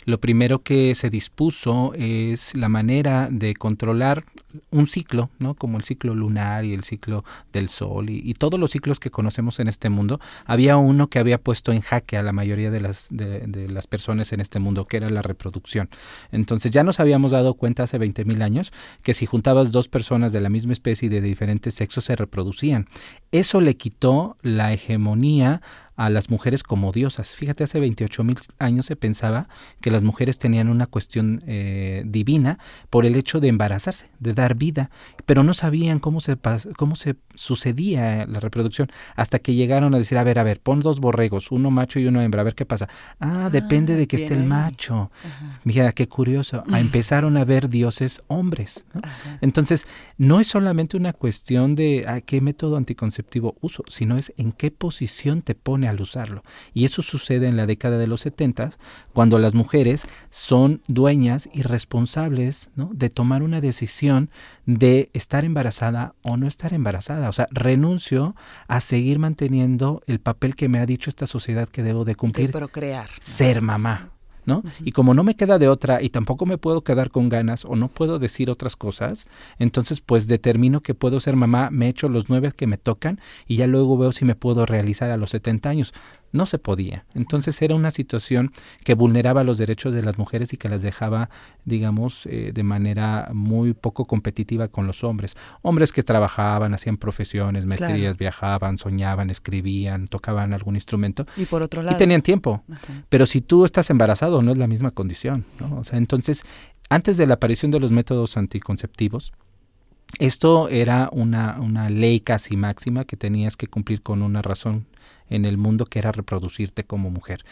[0.05, 4.25] lo primero que se dispuso es la manera de controlar
[4.71, 5.55] un ciclo, ¿no?
[5.55, 9.59] Como el ciclo lunar y el ciclo del sol y, todos los ciclos que conocemos
[9.59, 10.21] en este mundo.
[10.47, 13.87] Había uno que había puesto en jaque a la mayoría de las, de, de las
[13.87, 15.89] personas en este mundo, que era la reproducción.
[16.31, 20.33] Entonces ya nos habíamos dado cuenta hace 20 mil años que si juntabas dos personas
[20.33, 22.87] de la misma especie y de diferentes sexos se reproducían.
[23.31, 25.61] Eso le quitó la hegemonía
[25.99, 27.35] a las mujeres como diosas.
[27.35, 29.49] Fíjate, hace 28 mil años se pensaba
[29.81, 34.55] que las mujeres tenían una cuestión eh, divina por el hecho de embarazarse, de dar
[34.55, 34.91] vida,
[35.27, 36.39] pero no sabían cómo se,
[36.77, 40.79] cómo se sucedía la reproducción hasta que llegaron a decir, a ver, a ver, pon
[40.79, 42.89] dos borregos, uno macho y uno hembra, a ver qué pasa.
[43.19, 45.11] Ah, ah depende de que esté el macho.
[45.65, 46.63] Mira, qué curioso.
[46.73, 48.85] Empezaron a ver dioses hombres.
[48.95, 49.01] ¿no?
[49.41, 53.18] Entonces, no es solamente una cuestión de ah, qué método anticonceptivo
[53.61, 56.43] uso, sino es en qué posición te pone al usarlo.
[56.75, 58.71] Y eso sucede en la década de los 70,
[59.13, 62.91] cuando las mujeres son dueñas y responsables ¿no?
[62.93, 64.31] de tomar una decisión
[64.67, 67.29] de estar embarazada o no estar embarazada.
[67.29, 68.35] O sea, renuncio
[68.67, 72.49] a seguir manteniendo el papel que me ha dicho esta sociedad que debo de cumplir.
[72.49, 73.11] De procrear.
[73.21, 74.11] Ser mamá.
[74.49, 74.65] ¿No?
[74.85, 77.77] Y como no me queda de otra y tampoco me puedo quedar con ganas o
[77.77, 82.29] no puedo decir otras cosas, entonces pues determino que puedo ser mamá, me echo los
[82.29, 85.69] nueve que me tocan y ya luego veo si me puedo realizar a los 70
[85.69, 85.95] años
[86.33, 87.05] no se podía.
[87.15, 88.53] Entonces era una situación
[88.85, 91.31] que vulneraba los derechos de las mujeres y que las dejaba,
[91.65, 95.37] digamos, eh, de manera muy poco competitiva con los hombres.
[95.63, 98.17] Hombres que trabajaban, hacían profesiones, maestrías, claro.
[98.19, 101.27] viajaban, soñaban, escribían, tocaban algún instrumento.
[101.37, 101.97] Y por otro lado.
[101.97, 102.63] Y tenían tiempo.
[102.71, 103.05] Ajá.
[103.09, 105.45] Pero si tú estás embarazado, no es la misma condición.
[105.61, 105.79] ¿no?
[105.79, 106.43] O sea, entonces,
[106.91, 109.33] antes de la aparición de los métodos anticonceptivos,
[110.19, 114.87] esto era una, una ley casi máxima que tenías que cumplir con una razón
[115.31, 117.45] en el mundo que era reproducirte como mujer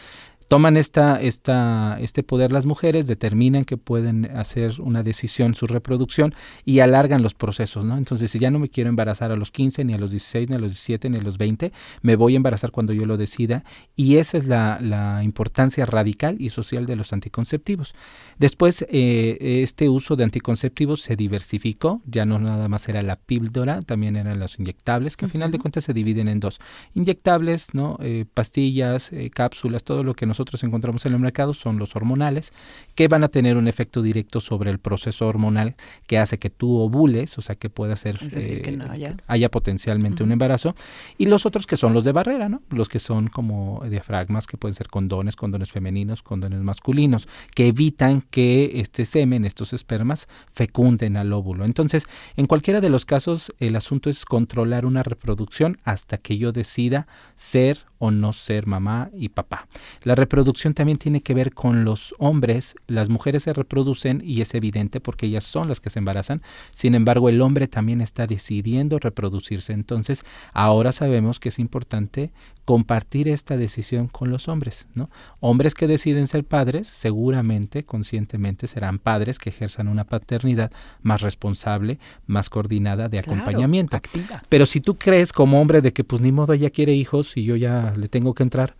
[0.47, 6.33] toman esta, esta, este poder las mujeres, determinan que pueden hacer una decisión, su reproducción,
[6.65, 7.97] y alargan los procesos, ¿no?
[7.97, 10.55] Entonces, si ya no me quiero embarazar a los 15, ni a los 16, ni
[10.55, 13.63] a los 17, ni a los 20, me voy a embarazar cuando yo lo decida,
[13.95, 17.93] y esa es la, la importancia radical y social de los anticonceptivos.
[18.37, 23.81] Después, eh, este uso de anticonceptivos se diversificó, ya no nada más era la píldora,
[23.81, 26.59] también eran los inyectables, que al final de cuentas se dividen en dos.
[26.93, 27.97] Inyectables, ¿no?
[28.01, 31.95] Eh, pastillas, eh, cápsulas, todo lo que nos nosotros encontramos en el mercado son los
[31.95, 32.53] hormonales,
[32.93, 36.77] que van a tener un efecto directo sobre el proceso hormonal que hace que tú
[36.77, 39.15] ovules, o sea, que pueda ser, es decir, eh, que no haya.
[39.25, 39.49] haya.
[39.49, 40.27] potencialmente uh -huh.
[40.27, 40.75] un embarazo,
[41.17, 42.61] y los otros que son los de barrera, ¿no?
[42.69, 48.21] Los que son como diafragmas, que pueden ser condones, condones femeninos, condones masculinos, que evitan
[48.21, 51.65] que este semen, estos espermas, fecunden al óvulo.
[51.65, 56.51] Entonces, en cualquiera de los casos, el asunto es controlar una reproducción hasta que yo
[56.51, 59.67] decida ser o no ser mamá y papá.
[60.03, 62.75] La reproducción también tiene que ver con los hombres.
[62.87, 66.41] Las mujeres se reproducen y es evidente porque ellas son las que se embarazan.
[66.71, 69.71] Sin embargo, el hombre también está decidiendo reproducirse.
[69.71, 72.31] Entonces, ahora sabemos que es importante
[72.65, 75.09] compartir esta decisión con los hombres, ¿no?
[75.39, 80.69] Hombres que deciden ser padres, seguramente, conscientemente, serán padres que ejerzan una paternidad
[81.01, 83.95] más responsable, más coordinada de Claro, acompañamiento.
[83.95, 84.43] activa.
[84.49, 87.43] Pero si tú crees como hombre de que pues ni modo ella quiere hijos y
[87.45, 88.75] yo ya le tengo que entrar,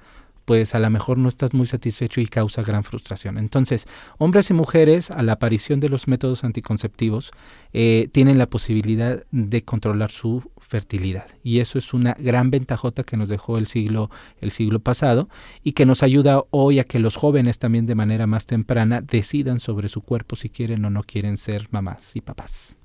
[0.47, 3.37] pues a lo mejor no estás muy satisfecho y causa gran frustración.
[3.37, 3.85] Entonces,
[4.17, 7.31] hombres y mujeres, a la aparición de los métodos anticonceptivos,
[7.73, 11.27] eh, tienen la posibilidad de controlar su fertilidad.
[11.43, 15.27] Y eso es una gran ventajota que nos dejó el siglo, el siglo pasado
[15.65, 19.59] y que nos ayuda hoy a que los jóvenes también de manera más temprana decidan
[19.59, 22.76] sobre su cuerpo si quieren o no quieren ser mamás y papás.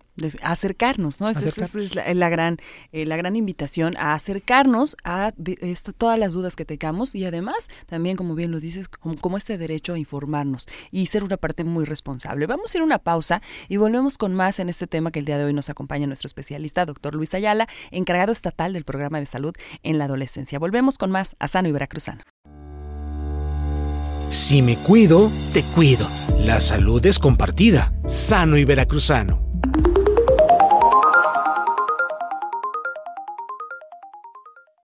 [0.43, 1.29] Acercarnos, ¿no?
[1.29, 2.59] Esa, es la, gran,
[2.93, 5.33] eh, la gran invitación a acercarnos a
[5.97, 9.95] todas las dudas que tengamos y además también, como bien lo dices, como, este derecho
[9.95, 12.47] a informarnos y ser una parte muy responsable.
[12.47, 15.25] Vamos a ir a una pausa y volvemos con más en este tema que el
[15.25, 19.27] día de hoy nos acompaña nuestro especialista, doctor Luis Ayala, encargado estatal del programa de
[19.27, 20.59] salud en la adolescencia.
[20.59, 22.23] Volvemos con más a Sano y Veracruzano.
[24.29, 26.07] Si me cuido, te cuido.
[26.39, 27.93] La salud es compartida.
[28.07, 29.52] Sano y veracruzano.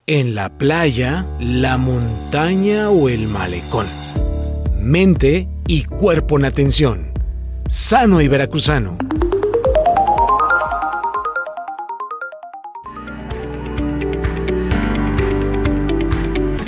[0.08, 3.84] En la playa, la montaña o el malecón.
[4.80, 7.12] Mente y cuerpo en atención.
[7.68, 8.96] Sano y veracruzano.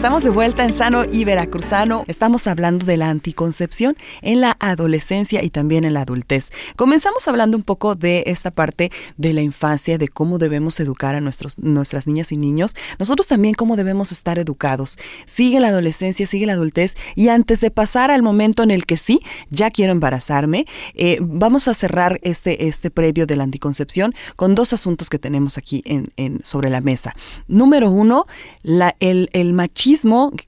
[0.00, 2.04] Estamos de vuelta en Sano y Veracruzano.
[2.06, 6.52] Estamos hablando de la anticoncepción en la adolescencia y también en la adultez.
[6.74, 11.20] Comenzamos hablando un poco de esta parte de la infancia, de cómo debemos educar a
[11.20, 12.76] nuestros, nuestras niñas y niños.
[12.98, 14.96] Nosotros también cómo debemos estar educados.
[15.26, 18.96] Sigue la adolescencia, sigue la adultez y antes de pasar al momento en el que
[18.96, 24.54] sí, ya quiero embarazarme, eh, vamos a cerrar este, este previo de la anticoncepción con
[24.54, 27.14] dos asuntos que tenemos aquí en, sobre la mesa.
[27.48, 28.24] Número uno,
[28.62, 29.89] el machismo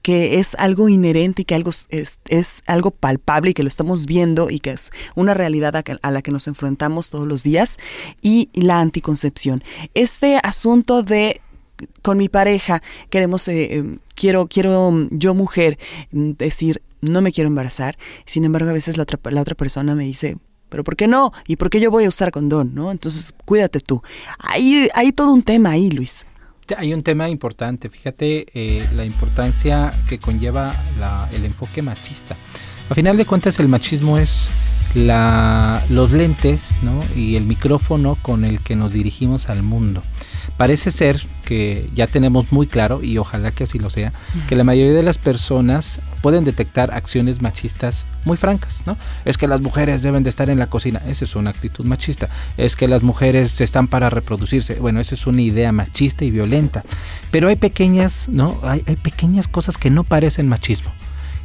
[0.01, 4.49] que es algo inherente y que algo es, algo palpable y que lo estamos viendo
[4.49, 7.77] y que es una realidad a, la que nos enfrentamos todos los días,
[8.21, 9.63] y la anticoncepción.
[9.93, 11.41] Este asunto de
[12.01, 15.77] con mi pareja queremos eh, em, quiero quiero yo mujer
[16.11, 20.05] decir no me quiero embarazar sin embargo a veces la otra, la otra persona me
[20.05, 20.37] dice
[20.69, 21.33] pero ¿por qué no?
[21.45, 22.73] ¿Y por qué yo voy a usar condón?
[22.73, 22.89] ¿no?
[22.89, 24.01] Entonces, cuídate tú.
[24.39, 26.25] Hay, hay todo un tema ahí, Luis.
[26.77, 30.75] Hay un tema importante, fíjate eh, la importancia que conlleva
[31.31, 32.35] el enfoque machista.
[32.89, 34.49] A final de cuentas el machismo es
[34.95, 36.75] la, los lentes
[37.15, 40.03] y el micrófono con el que nos dirigimos al mundo.
[40.57, 44.13] Parece ser que ya tenemos muy claro, y ojalá que así lo sea,
[44.47, 48.97] que la mayoría de las personas pueden detectar acciones machistas muy francas, ¿no?
[49.25, 52.29] Es que las mujeres deben de estar en la cocina, esa es una actitud machista.
[52.57, 56.83] Es que las mujeres están para reproducirse, bueno, esa es una idea machista y violenta.
[57.31, 58.59] Pero hay pequeñas, ¿no?
[58.63, 60.91] Hay, hay pequeñas cosas que no parecen machismo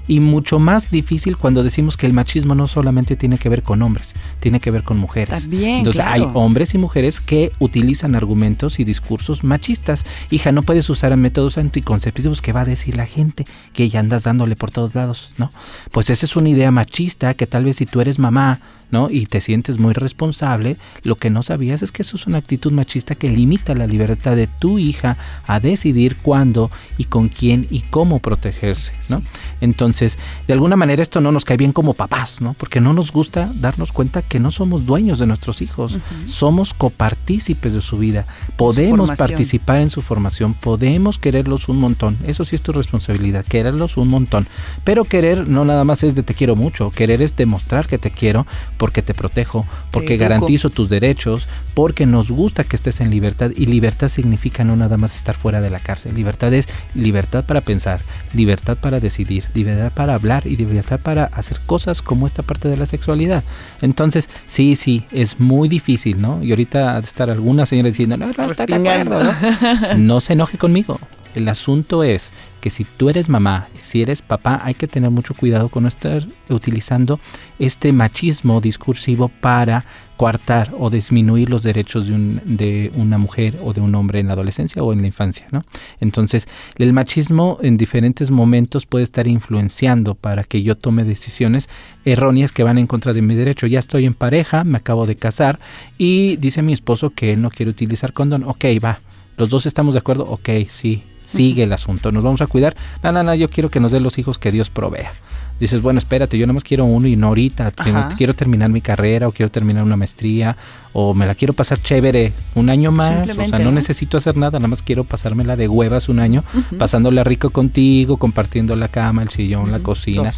[0.08, 3.82] y mucho más difícil cuando decimos que el machismo no solamente tiene que ver con
[3.82, 5.42] hombres, tiene que ver con mujeres.
[5.42, 10.04] También, Entonces hay hombres y mujeres que utilizan argumentos y discursos machistas.
[10.30, 14.24] Hija, no puedes usar métodos anticonceptivos que va a decir la gente que ya andas
[14.24, 15.52] dándole por todos lados, ¿no?
[15.92, 19.10] Pues esa es una idea machista que tal vez si tú eres mamá ¿no?
[19.10, 22.72] Y te sientes muy responsable, lo que no sabías es que eso es una actitud
[22.72, 27.80] machista que limita la libertad de tu hija a decidir cuándo y con quién y
[27.80, 29.22] cómo protegerse, ¿no?
[29.60, 32.54] Entonces, de alguna manera esto no nos cae bien como papás, ¿no?
[32.54, 37.74] Porque no nos gusta darnos cuenta que no somos dueños de nuestros hijos, somos copartícipes
[37.74, 42.62] de su vida, podemos participar en su formación, podemos quererlos un montón, eso sí es
[42.62, 44.46] tu responsabilidad, quererlos un montón,
[44.84, 48.10] pero querer no nada más es de te quiero mucho, querer es demostrar que te
[48.10, 48.46] quiero
[48.78, 53.66] porque te protejo, porque garantizo tus derechos, porque nos gusta que estés en libertad y
[53.66, 56.14] libertad significa no nada más estar fuera de la cárcel.
[56.14, 58.00] Libertad es libertad para pensar,
[58.32, 62.76] libertad para decidir, libertad para hablar y libertad para hacer cosas como esta parte de
[62.76, 63.44] la sexualidad.
[63.82, 66.42] Entonces, sí, sí, es muy difícil, ¿no?
[66.42, 69.32] Y ahorita ha de estar alguna señora diciendo, no, no, está de acuerdo, ¿no?
[69.98, 70.98] no se enoje conmigo.
[71.34, 75.34] El asunto es que si tú eres mamá, si eres papá, hay que tener mucho
[75.34, 77.20] cuidado con no estar utilizando
[77.58, 79.84] este machismo discursivo para
[80.18, 84.82] coartar o disminuir los derechos de, una mujer o de un hombre en la adolescencia
[84.82, 85.46] o en la infancia.
[85.52, 85.64] ¿no?
[86.00, 91.68] Entonces, el machismo en diferentes momentos puede estar influenciando para que yo tome decisiones
[92.04, 93.68] erróneas que van en contra de mi derecho.
[93.68, 95.60] Ya estoy en pareja, me acabo de casar
[95.98, 98.42] y dice mi esposo que él no quiere utilizar condón.
[98.42, 99.00] Ok, va.
[99.36, 100.24] Los dos estamos de acuerdo.
[100.24, 102.74] Ok, sí, sigue el asunto, nos vamos a cuidar.
[103.02, 105.12] No, no, no, yo quiero que nos dé los hijos que Dios provea.
[105.60, 107.72] Dices, bueno, espérate, yo nada más quiero uno y no ahorita.
[108.16, 110.56] Quiero terminar mi carrera o quiero terminar una maestría
[110.92, 113.28] o me la quiero pasar chévere un año más.
[113.28, 116.44] O sea, no, necesito hacer nada, nada más quiero pasármela de huevas un año,
[116.78, 120.30] pasándola rico contigo, compartiendo la cama, el sillón, la cocina.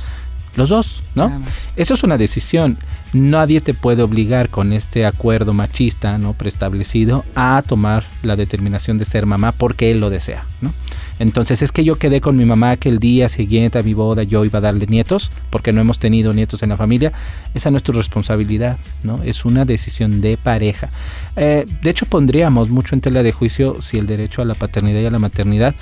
[0.57, 1.33] Los dos, ¿no?
[1.77, 2.77] Eso es una decisión.
[3.13, 6.33] Nadie te puede obligar con este acuerdo machista, ¿no?
[6.33, 10.73] Preestablecido a tomar la determinación de ser mamá porque él lo desea, ¿no?
[11.21, 14.23] Entonces es que yo quedé con mi mamá que el día siguiente a mi boda
[14.23, 17.13] yo iba a darle nietos porque no hemos tenido nietos en la familia.
[17.55, 19.23] Esa no es tu responsabilidad, ¿no?
[19.23, 20.89] Es una decisión de pareja.
[21.37, 25.01] Eh, de hecho pondríamos mucho en tela de juicio si el derecho a la paternidad
[25.01, 25.75] y a la maternidad,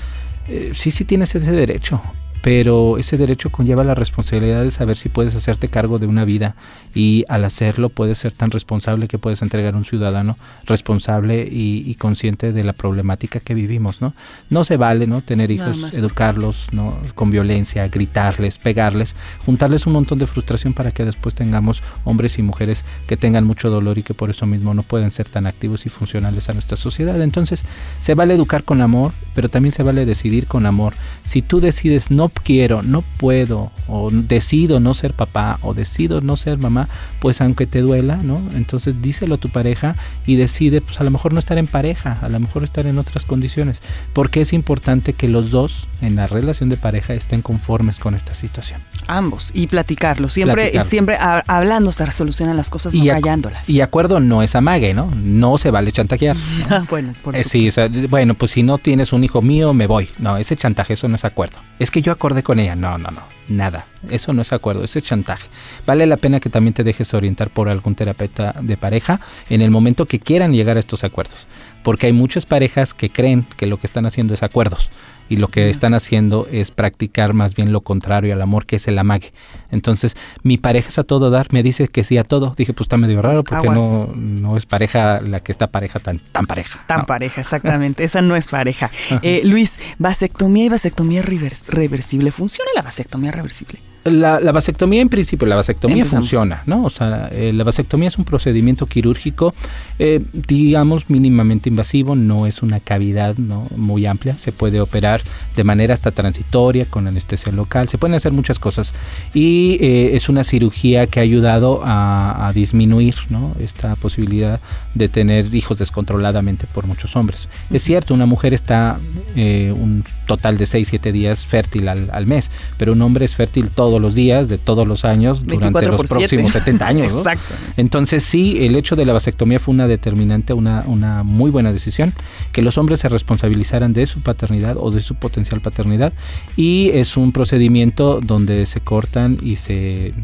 [0.48, 2.02] eh, sí, sí tienes ese derecho
[2.42, 6.54] pero ese derecho conlleva la responsabilidad de saber si puedes hacerte cargo de una vida
[6.94, 11.94] y al hacerlo puedes ser tan responsable que puedes entregar a un ciudadano responsable y,
[11.98, 14.14] consciente de la problemática que vivimos, ¿no?
[14.50, 15.20] No se vale, ¿no?
[15.20, 16.96] Tener hijos, educarlos, ¿no?
[17.14, 22.42] Con violencia, gritarles, pegarles, juntarles un montón de frustración para que después tengamos hombres y
[22.42, 25.86] mujeres que tengan mucho dolor y que por eso mismo no pueden ser tan activos
[25.86, 27.20] y funcionales a nuestra sociedad.
[27.20, 27.64] Entonces,
[27.98, 30.94] se vale educar con amor, pero también se vale decidir con amor.
[31.24, 36.36] Si tú decides no quiero, no puedo, o decido no ser papá, o decido no
[36.36, 36.88] ser mamá,
[37.20, 38.42] pues aunque te duela, ¿no?
[38.54, 42.18] Entonces díselo a tu pareja y decide, pues a lo mejor no estar en pareja,
[42.22, 43.80] a lo mejor estar en otras condiciones,
[44.12, 48.34] porque es importante que los dos en la relación de pareja estén conformes con esta
[48.34, 48.80] situación.
[49.06, 53.68] Ambos, y platicarlo, siempre, siempre hablando se resolucionan las cosas, no callándolas.
[53.68, 55.10] Y acuerdo no es amague, ¿no?
[55.14, 56.36] No se vale chantajear.
[56.70, 57.70] Ah, bueno, por eh, sí,
[58.10, 60.10] bueno, pues si no tienes un hijo mío, me voy.
[60.18, 61.58] No, ese chantaje, eso no es acuerdo.
[61.78, 62.76] Es que yo acordé con ella.
[62.76, 63.22] No, no, no.
[63.48, 63.86] Nada.
[64.10, 65.48] Eso no es acuerdo, eso es chantaje.
[65.86, 69.70] Vale la pena que también te dejes orientar por algún terapeuta de pareja en el
[69.70, 71.46] momento que quieran llegar a estos acuerdos.
[71.82, 74.90] Porque hay muchas parejas que creen que lo que están haciendo es acuerdos
[75.28, 78.88] y lo que están haciendo es practicar más bien lo contrario al amor, que es
[78.88, 79.32] el amague.
[79.70, 82.54] Entonces, mi pareja es a todo dar, me dice que sí a todo.
[82.56, 86.00] Dije, pues está medio raro pues porque no, no es pareja la que está pareja
[86.00, 86.84] tan, tan pareja.
[86.86, 88.04] Tan pareja, exactamente.
[88.04, 88.90] Esa no es pareja.
[89.22, 92.30] Eh, Luis, vasectomía y vasectomía reversible.
[92.30, 93.80] ¿Funciona la vasectomía reversible?
[94.10, 96.84] La, vasectomía en principio, la vasectomía funciona, ¿no?
[96.84, 99.54] O sea, eh, la vasectomía es un procedimiento quirúrgico,
[99.98, 103.66] eh, digamos, mínimamente invasivo, no es una cavidad ¿no?
[103.76, 105.22] muy amplia, se puede operar
[105.56, 108.92] de manera hasta transitoria, con anestesia local, se pueden hacer muchas cosas.
[109.34, 113.54] Y eh, es una cirugía que ha ayudado a, disminuir ¿no?
[113.60, 114.58] esta posibilidad
[114.94, 117.48] de tener hijos descontroladamente por muchos hombres.
[117.70, 118.98] Es cierto, una mujer está
[119.36, 123.97] un total de 6-7 días fértil al, al mes, pero un hombre es fértil todo
[123.98, 127.12] todos los días, de todos los años, durante los próximos 70 años.
[127.12, 127.54] Exacto.
[127.76, 132.12] Entonces sí, el hecho de la vasectomía fue una determinante, una, una muy buena decisión,
[132.52, 136.12] que los hombres se responsabilizaran de su paternidad o de su potencial paternidad
[136.56, 140.14] y es un procedimiento donde se cortan y se,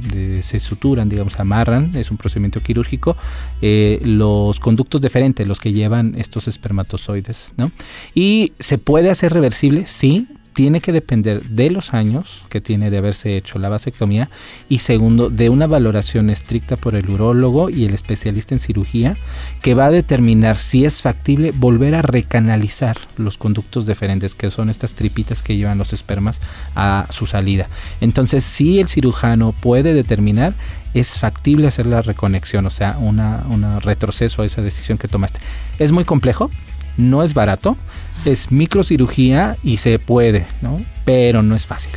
[0.41, 3.17] se suturan, digamos, amarran, es un procedimiento quirúrgico,
[3.61, 7.73] eh, los conductos deferentes, los que llevan estos espermatozoides, ¿no?
[8.15, 12.99] Y se puede hacer reversible, sí, tiene que depender de los años que tiene de
[12.99, 14.31] haberse hecho la vasectomía
[14.69, 19.17] y segundo, de una valoración estricta por el urólogo y el especialista en cirugía
[19.61, 24.71] que va a determinar si es factible volver a recanalizar los conductos deferentes, que son
[24.71, 26.41] estas tripitas que llevan los espermas
[26.75, 27.69] a su salida.
[28.01, 30.55] Entonces, si el cirujano puede determinar,
[30.95, 35.41] es factible hacer la reconexión, o sea, un retroceso a esa decisión que tomaste.
[35.81, 36.51] Es muy complejo,
[36.97, 37.77] no es barato,
[38.25, 40.81] es microcirugía y se puede, ¿no?
[41.05, 41.93] Pero no es fácil.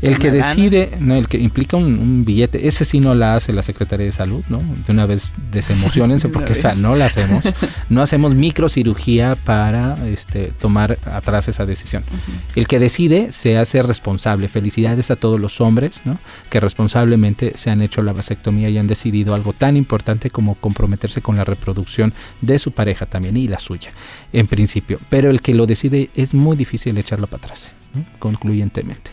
[0.00, 3.62] el que decide, no, el que implica un, billete, ese sí no la hace la
[3.62, 4.62] Secretaría de Salud, ¿no?
[4.84, 7.44] De una vez desemocionense porque esa no la hacemos.
[7.88, 12.02] No hacemos microcirugía para este, tomar atrás esa decisión.
[12.54, 14.48] El que decide se hace responsable.
[14.48, 16.18] Felicidades a todos los hombres, ¿no?
[16.50, 21.20] Que responsablemente se han hecho la vasectomía y han decidido algo tan importante como comprometerse
[21.20, 23.92] con la reproducción de su pareja también y la suya,
[24.32, 25.00] en principio.
[25.08, 27.74] Pero el que lo decide es muy difícil echarlo para atrás,
[28.18, 29.10] concluyentemente.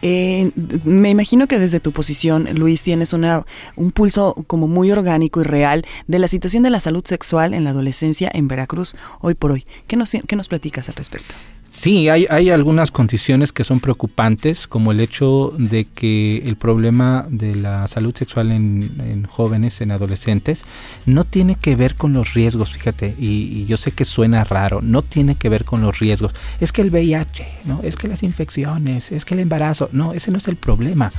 [0.00, 0.52] Eh,
[0.84, 3.44] me imagino que desde tu posición, Luis, tienes una,
[3.74, 7.64] un pulso como muy orgánico y real de la situación de la salud sexual en
[7.64, 9.66] la adolescencia en Veracruz hoy por hoy.
[9.86, 11.34] ¿Qué nos, qué nos platicas al respecto?
[11.70, 17.26] Sí, hay, hay, algunas condiciones que son preocupantes, como el hecho de que el problema
[17.28, 20.64] de la salud sexual en, jóvenes, en adolescentes,
[21.04, 25.02] no tiene que ver con los riesgos, fíjate, y, yo sé que suena raro, no
[25.02, 26.32] tiene que ver con los riesgos.
[26.58, 27.80] Es que el VIH, ¿no?
[27.82, 31.12] Es que las infecciones, es que el embarazo, no, ese no es el problema.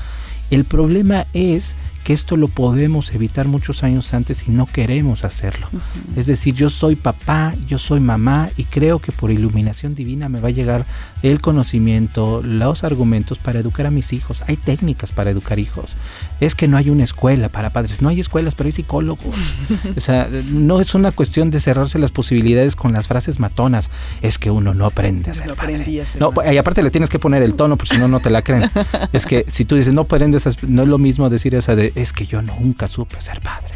[0.49, 5.67] El problema es que esto lo podemos evitar muchos años antes y no queremos hacerlo.
[6.15, 10.39] Es decir, yo soy papá, yo soy mamá y creo que por iluminación divina me
[10.39, 10.85] va a llegar
[11.21, 14.43] el conocimiento, los argumentos para educar a mis hijos.
[14.47, 15.95] Hay técnicas para educar hijos.
[16.39, 19.35] Es que no hay una escuela para padres, no hay escuelas, pero hay psicólogos.
[19.97, 23.89] o sea, no es una cuestión de cerrarse las posibilidades con las frases matonas.
[24.21, 26.03] Es que uno no aprende a ser padre.
[26.19, 28.41] no, y aparte le tienes que poner el tono, porque si no, no te la
[28.41, 28.69] creen.
[29.13, 32.13] es que si tú dices no aprendes, no es lo mismo decir esa de es
[32.13, 33.73] que yo nunca supe ser padre.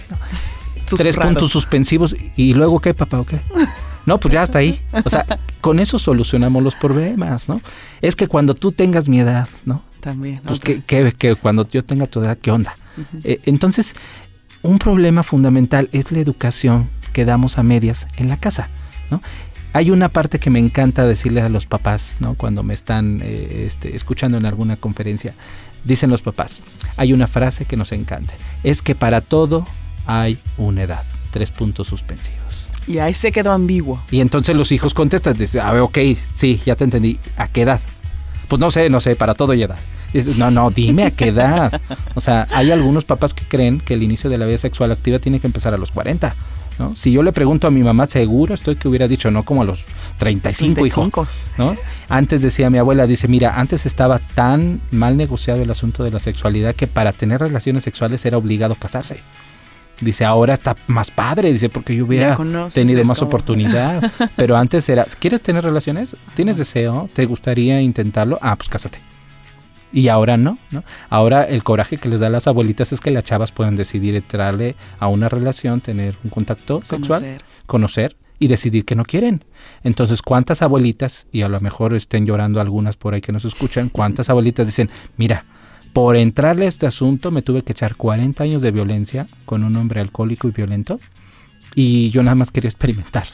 [0.98, 3.42] Tres puntos suspensivos y luego qué, papá, o qué.
[4.06, 4.82] No, pues ya está ahí.
[5.06, 5.26] O sea,
[5.62, 7.62] con eso solucionamos los problemas, ¿no?
[8.02, 9.82] Es que cuando tú tengas mi edad, ¿no?
[10.02, 10.42] También.
[10.46, 12.76] Pues que, que, cuando yo tenga tu edad, ¿qué onda?
[13.24, 13.96] Eh, entonces,
[14.62, 18.70] un problema fundamental es la educación que damos a medias en la casa,
[19.10, 19.22] ¿no?
[19.72, 22.36] Hay una parte que me encanta decirle a los papás, ¿no?
[22.36, 25.34] Cuando me están eh, este, escuchando en alguna conferencia.
[25.84, 26.62] Dicen los papás,
[26.98, 28.34] hay una frase que nos encanta.
[28.64, 29.66] Es que para todo
[30.06, 31.04] hay una edad.
[31.32, 32.40] Tres puntos suspensivos.
[32.88, 34.04] Y ahí se quedó ambiguo.
[34.12, 35.98] Y entonces los hijos contestan, dicen, a ver, ok,
[36.34, 37.20] sí, ya te entendí.
[37.38, 37.82] ¿A qué edad?
[38.48, 39.80] Pues no sé, no sé, para todo hay edad.
[40.38, 41.82] No, no, dime a qué edad.
[42.14, 45.20] O sea, hay algunos papás que creen que el inicio de la vida sexual activa
[45.20, 46.36] tiene que empezar a los 40.
[46.80, 46.96] ¿No?
[46.96, 49.66] Si yo le pregunto a mi mamá, seguro estoy que hubiera dicho, no, como a
[49.66, 49.86] los
[50.18, 51.28] 35, 35.
[51.58, 51.76] ¿no?
[52.10, 56.20] Antes decía mi abuela, dice, mira, antes estaba tan mal negociado el asunto de la
[56.20, 59.20] sexualidad que para tener relaciones sexuales era obligado casarse.
[60.02, 62.38] Dice, ahora está más padre, dice, porque yo hubiera
[62.74, 64.12] tenido más oportunidad.
[64.36, 66.16] Pero antes era, ¿quieres tener relaciones?
[66.34, 67.10] ¿Tienes deseo?
[67.14, 68.40] ¿Te gustaría intentarlo?
[68.42, 69.13] Ah, pues cásate.
[69.94, 70.84] Y ahora no, ¿no?
[71.10, 74.16] Ahora el coraje que les da a las abuelitas es que las chavas pueden decidir
[74.16, 77.38] entrarle a una relación, tener un contacto sexual,
[77.68, 79.46] conocer y decidir que no quieren.
[79.84, 83.90] Entonces, ¿cuántas abuelitas, y a lo mejor estén llorando algunas por ahí que nos escuchan,
[83.90, 85.46] cuántas abuelitas dicen, mira,
[85.94, 89.76] por entrarle a este asunto me tuve que echar 40 años de violencia con un
[89.76, 91.00] hombre alcohólico y violento
[91.76, 93.28] y yo nada más quería experimentar.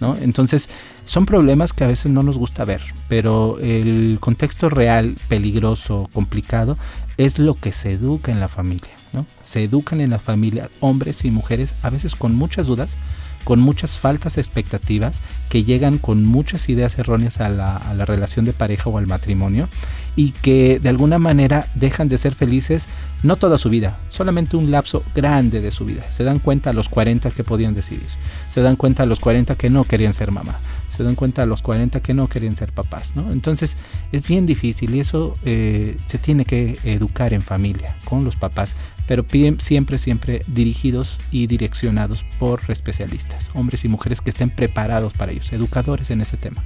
[0.00, 0.16] ¿No?
[0.16, 0.68] Entonces,
[1.04, 6.76] son problemas que a veces no nos gusta ver, pero el contexto real, peligroso, complicado,
[7.16, 8.92] es lo que se educa en la familia.
[9.12, 9.26] ¿no?
[9.42, 12.96] Se educan en la familia hombres y mujeres, a veces con muchas dudas,
[13.44, 18.90] con muchas faltas expectativas, que llegan con muchas ideas erróneas a la, relación de pareja
[18.90, 19.68] o al matrimonio
[20.16, 22.88] y que de alguna manera dejan de ser felices
[23.22, 26.10] no toda su vida, solamente un lapso grande de su vida.
[26.10, 28.08] Se dan cuenta a los 40 que podían decidir,
[28.48, 31.46] se dan cuenta a los 40 que no querían ser mamá, se dan cuenta a
[31.46, 33.30] los 40 que no querían ser papás, ¿no?
[33.32, 33.76] Entonces
[34.12, 38.74] es bien difícil y eso eh, se tiene que educar en familia, con los papás,
[39.10, 39.24] pero
[39.58, 45.52] siempre, siempre dirigidos y direccionados por especialistas, hombres y mujeres que estén preparados para ellos,
[45.52, 46.62] educadores en ese tema.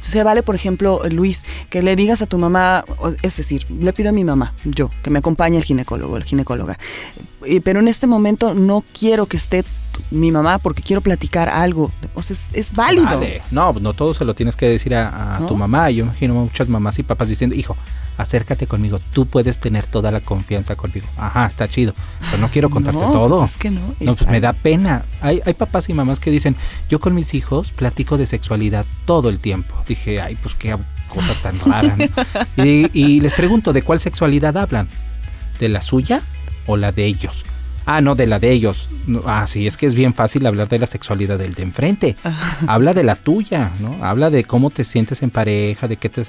[0.00, 2.84] Se vale, por ejemplo, Luis, que le digas a tu mamá,
[3.22, 6.78] es decir, le pido a mi mamá, yo, que me acompañe el ginecólogo, el ginecóloga,
[7.64, 9.64] pero en este momento no quiero que esté
[10.10, 11.92] mi mamá porque quiero platicar algo.
[12.14, 13.20] O sea, es, válido.
[13.50, 15.90] No, no todo se lo tienes que decir a, tu mamá.
[15.90, 17.76] Yo imagino muchas mamás y papás diciendo, hijo,
[18.16, 21.06] acércate conmigo, tú puedes tener toda la confianza conmigo.
[21.16, 23.44] Ajá, está chido, pero no quiero contarte pues todo.
[23.44, 23.94] es que no.
[24.00, 25.04] No, pues me da pena.
[25.20, 26.56] Hay, hay papás y mamás que dicen,
[26.88, 29.74] yo con mis hijos platico de sexualidad todo el tiempo.
[29.86, 30.76] Dije, ay, pues qué
[31.08, 31.96] cosa tan rara.
[32.56, 34.88] y, y les pregunto, ¿de cuál sexualidad hablan?
[35.58, 36.22] ¿De la suya
[36.66, 37.44] o la de ellos?
[37.92, 38.88] Ah, no, de la de ellos.
[39.26, 42.14] ah, sí, es que es bien fácil hablar de la sexualidad del de enfrente.
[42.68, 44.04] Habla de la tuya, ¿no?
[44.04, 46.22] Habla de cómo te sientes en pareja, de qué te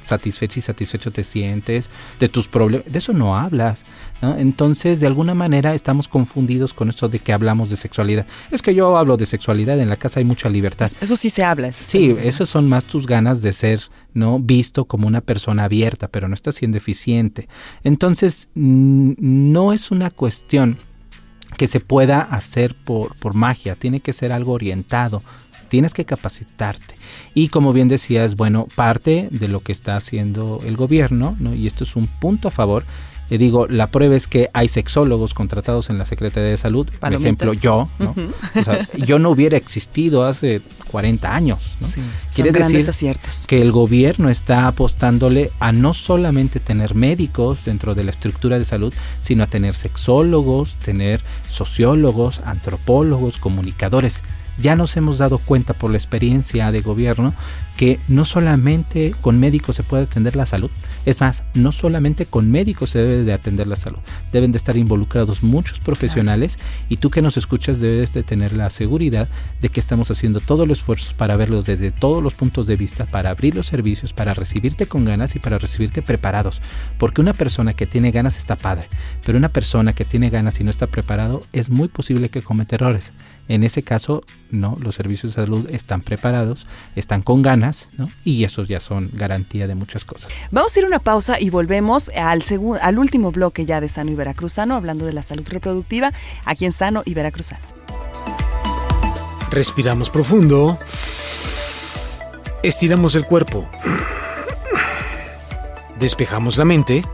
[0.00, 1.90] satisfecho y satisfecho te sientes,
[2.20, 2.86] de tus problemas.
[2.92, 3.84] De eso no hablas.
[4.22, 4.36] ¿no?
[4.36, 8.24] Entonces, de alguna manera estamos confundidos con esto de que hablamos de sexualidad.
[8.52, 10.88] Es que yo hablo de sexualidad, en la casa hay mucha libertad.
[11.00, 11.72] Eso sí se habla.
[11.72, 13.80] sí, esos son más tus ganas de ser
[14.14, 14.38] ¿no?
[14.38, 17.48] visto como una persona abierta, pero no estás siendo eficiente.
[17.82, 20.78] Entonces, no es una cuestión
[21.58, 25.22] que se pueda hacer por, por magia, tiene que ser algo orientado,
[25.68, 26.94] tienes que capacitarte.
[27.34, 31.54] Y como bien decías, bueno, parte de lo que está haciendo el gobierno, ¿no?
[31.54, 32.84] y esto es un punto a favor,
[33.30, 36.88] le digo, la prueba es que hay sexólogos contratados en la Secretaría de Salud.
[36.98, 38.14] Por ejemplo, yo, ¿no?
[38.54, 41.60] o sea, yo no hubiera existido hace 40 años.
[41.80, 41.86] ¿no?
[41.86, 42.00] Sí,
[42.34, 43.46] Quiere decir aciertos.
[43.46, 48.64] que el gobierno está apostándole a no solamente tener médicos dentro de la estructura de
[48.64, 54.22] salud, sino a tener sexólogos, tener sociólogos, antropólogos, comunicadores
[54.58, 57.32] ya nos hemos dado cuenta por la experiencia de gobierno
[57.78, 60.68] que no solamente con médicos se puede atender la salud,
[61.06, 64.00] es más, no solamente con médicos se debe de atender la salud,
[64.32, 66.58] deben de estar involucrados muchos profesionales
[66.88, 69.28] y tú que nos escuchas debes de tener la seguridad
[69.60, 73.06] de que estamos haciendo todos los esfuerzos para verlos desde todos los puntos de vista,
[73.06, 76.60] para abrir los servicios, para recibirte con ganas y para recibirte preparados,
[76.98, 78.88] porque una persona que tiene ganas está padre,
[79.24, 82.74] pero una persona que tiene ganas y no está preparado es muy posible que cometa
[82.74, 83.12] errores.
[83.48, 86.66] En ese caso, no, los servicios de salud están preparados,
[86.96, 88.10] están con ganas, ¿no?
[88.24, 90.30] Y esos ya son garantía de muchas cosas.
[90.50, 92.44] Vamos a ir a una pausa y volvemos al,
[92.80, 96.12] al último bloque ya de Sano y Veracruzano, hablando de la salud reproductiva,
[96.44, 97.62] aquí en Sano y Veracruzano.
[99.50, 100.78] Respiramos profundo.
[102.62, 103.68] Estiramos el cuerpo.
[105.98, 107.04] Despejamos la mente.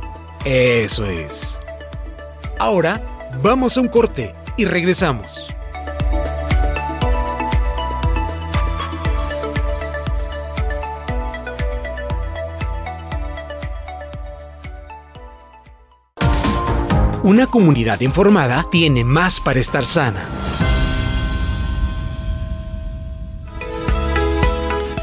[0.45, 1.59] Eso es.
[2.59, 3.03] Ahora
[3.43, 5.55] vamos a un corte y regresamos.
[17.25, 20.29] Una comunidad informada tiene más para estar sana.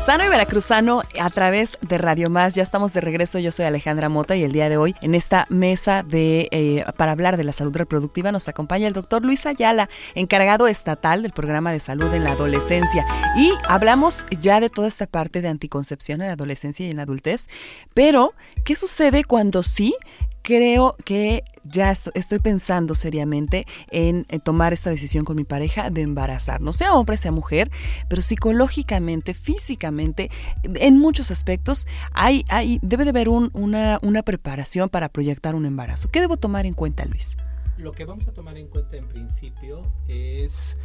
[0.05, 2.53] Sano y Veracruzano a través de Radio Más.
[2.53, 3.39] Ya estamos de regreso.
[3.39, 7.13] Yo soy Alejandra Mota y el día de hoy en esta mesa de eh, para
[7.13, 11.71] hablar de la salud reproductiva nos acompaña el doctor Luis Ayala, encargado estatal del programa
[11.71, 13.03] de salud en la adolescencia.
[13.35, 17.03] Y hablamos ya de toda esta parte de anticoncepción en la adolescencia y en la
[17.03, 17.47] adultez.
[17.95, 19.95] Pero, ¿qué sucede cuando sí
[20.41, 26.61] creo que ya estoy pensando seriamente en, tomar esta decisión con mi pareja de embarazar,
[26.61, 27.71] no sea hombre, sea mujer,
[28.09, 30.29] pero psicológicamente, físicamente,
[30.63, 36.09] en muchos aspectos, hay, hay, debe de haber una, una preparación para proyectar un embarazo.
[36.09, 37.37] ¿Qué debo tomar en cuenta, Luis?
[37.77, 40.77] Lo que vamos a tomar en cuenta en principio es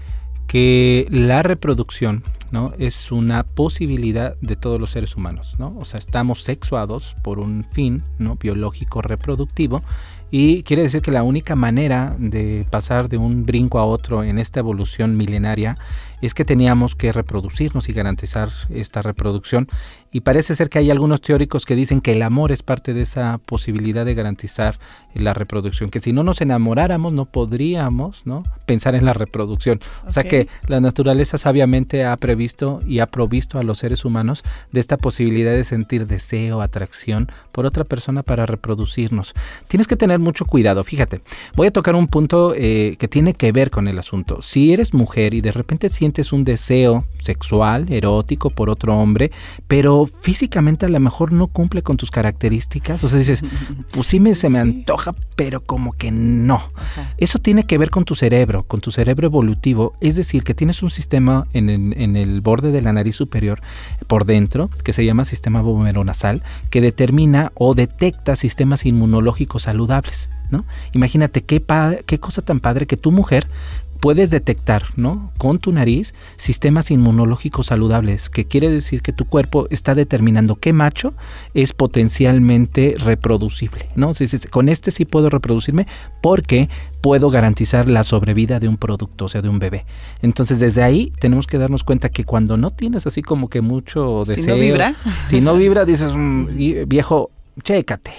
[0.47, 2.73] que la reproducción ¿no?
[2.79, 5.57] es una posibilidad de todos los seres humanos.
[5.59, 5.77] ¿no?
[5.79, 8.37] O sea, estamos sexuados por un fin ¿no?
[8.37, 9.83] biológico reproductivo
[10.31, 14.39] y quiere decir que la única manera de pasar de un brinco a otro en
[14.39, 15.79] esta evolución milenaria
[16.23, 19.69] es que teníamos que reproducirnos y garantizar esta reproducción.
[20.13, 23.03] Y parece ser que hay algunos teóricos que dicen que el amor es parte de
[23.03, 24.79] esa posibilidad de garantizar
[25.15, 28.45] la reproducción, que si no nos enamoráramos no podríamos ¿no?
[28.67, 29.81] pensar en la reproducción.
[30.07, 34.43] O sea que la naturaleza sabiamente ha previsto y ha provisto a los seres humanos
[34.73, 39.35] de esta posibilidad de sentir deseo, atracción por otra persona para reproducirnos.
[39.69, 41.21] Tienes que tener mucho cuidado, fíjate,
[41.55, 44.43] voy a tocar un punto eh, que tiene que ver con el asunto.
[44.43, 49.31] Si eres mujer y de repente sientes un deseo sexual, erótico por otro hombre,
[49.67, 53.43] pero físicamente a lo mejor no cumple con tus características, o sea, dices,
[53.93, 56.71] pues sí me, se me antoja, pero como que no.
[57.19, 60.83] Eso tiene que ver con tu cerebro, con tu cerebro evolutivo, es decir, que tienes
[60.83, 63.61] un sistema en el, en el borde de la nariz superior,
[64.07, 65.63] por dentro, que se llama sistema
[66.05, 70.31] nasal, que determina o detecta sistemas inmunológicos saludables.
[70.51, 70.65] ¿no?
[70.93, 71.63] Imagínate qué,
[72.07, 73.49] qué cosa tan padre que tu mujer
[73.97, 75.33] puedes detectar, ¿no?
[75.39, 80.73] Con tu nariz sistemas inmunológicos saludables, que quiere decir que tu cuerpo está determinando qué
[80.73, 81.15] macho
[81.55, 84.13] es potencialmente reproducible, ¿no?
[84.51, 85.87] con este sí puedo reproducirme
[86.21, 86.69] porque
[87.01, 89.85] puedo garantizar la sobrevida de un producto, o sea, de un bebé.
[90.23, 94.25] Entonces, desde ahí tenemos que darnos cuenta que cuando no tienes así como que mucho
[94.27, 94.95] deseo, si no vibra,
[95.29, 96.47] si no vibra dices, mm,
[96.89, 97.31] viejo,
[97.63, 98.13] chécate,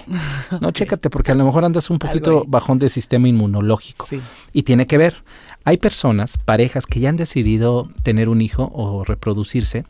[0.62, 4.08] no chécate porque a lo mejor andas un poquito bajón de sistema inmunológico
[4.54, 5.24] y tiene que ver.
[5.68, 9.84] Hay personas, parejas que ya han decidido tener un hijo o reproducirse,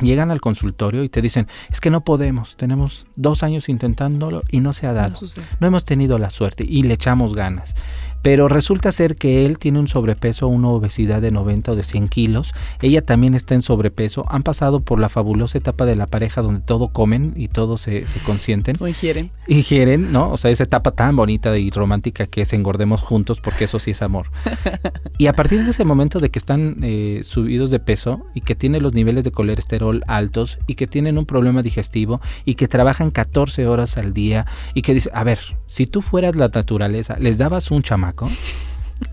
[0.00, 4.60] llegan al consultorio y te dicen, es que no podemos, tenemos dos años intentándolo y
[4.60, 5.16] no se ha dado.
[5.58, 7.74] no hemos tenido la suerte y le echamos ganas.
[8.22, 12.08] Pero resulta ser que él tiene un sobrepeso, una obesidad de 90 o de 100
[12.08, 12.54] kilos.
[12.80, 14.24] Ella también está en sobrepeso.
[14.28, 18.06] Han pasado por la fabulosa etapa de la pareja donde todo comen y todo se,
[18.06, 18.76] se consienten.
[18.78, 19.32] O ingieren.
[19.48, 20.30] Ingieren, ¿no?
[20.30, 23.90] O sea, esa etapa tan bonita y romántica que es engordemos juntos porque eso sí
[23.90, 24.30] es amor.
[25.18, 28.54] y a partir de ese momento de que están eh, subidos de peso y que
[28.54, 33.10] tienen los niveles de colesterol altos y que tienen un problema digestivo y que trabajan
[33.10, 37.38] 14 horas al día y que dice, a ver, si tú fueras la naturaleza, les
[37.38, 38.11] dabas un chamaco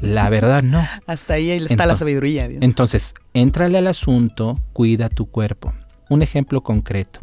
[0.01, 0.85] la verdad no.
[1.07, 2.45] Hasta ahí está la sabiduría.
[2.45, 5.73] Entonces, entrale al asunto, cuida tu cuerpo.
[6.09, 7.19] Un ejemplo concreto.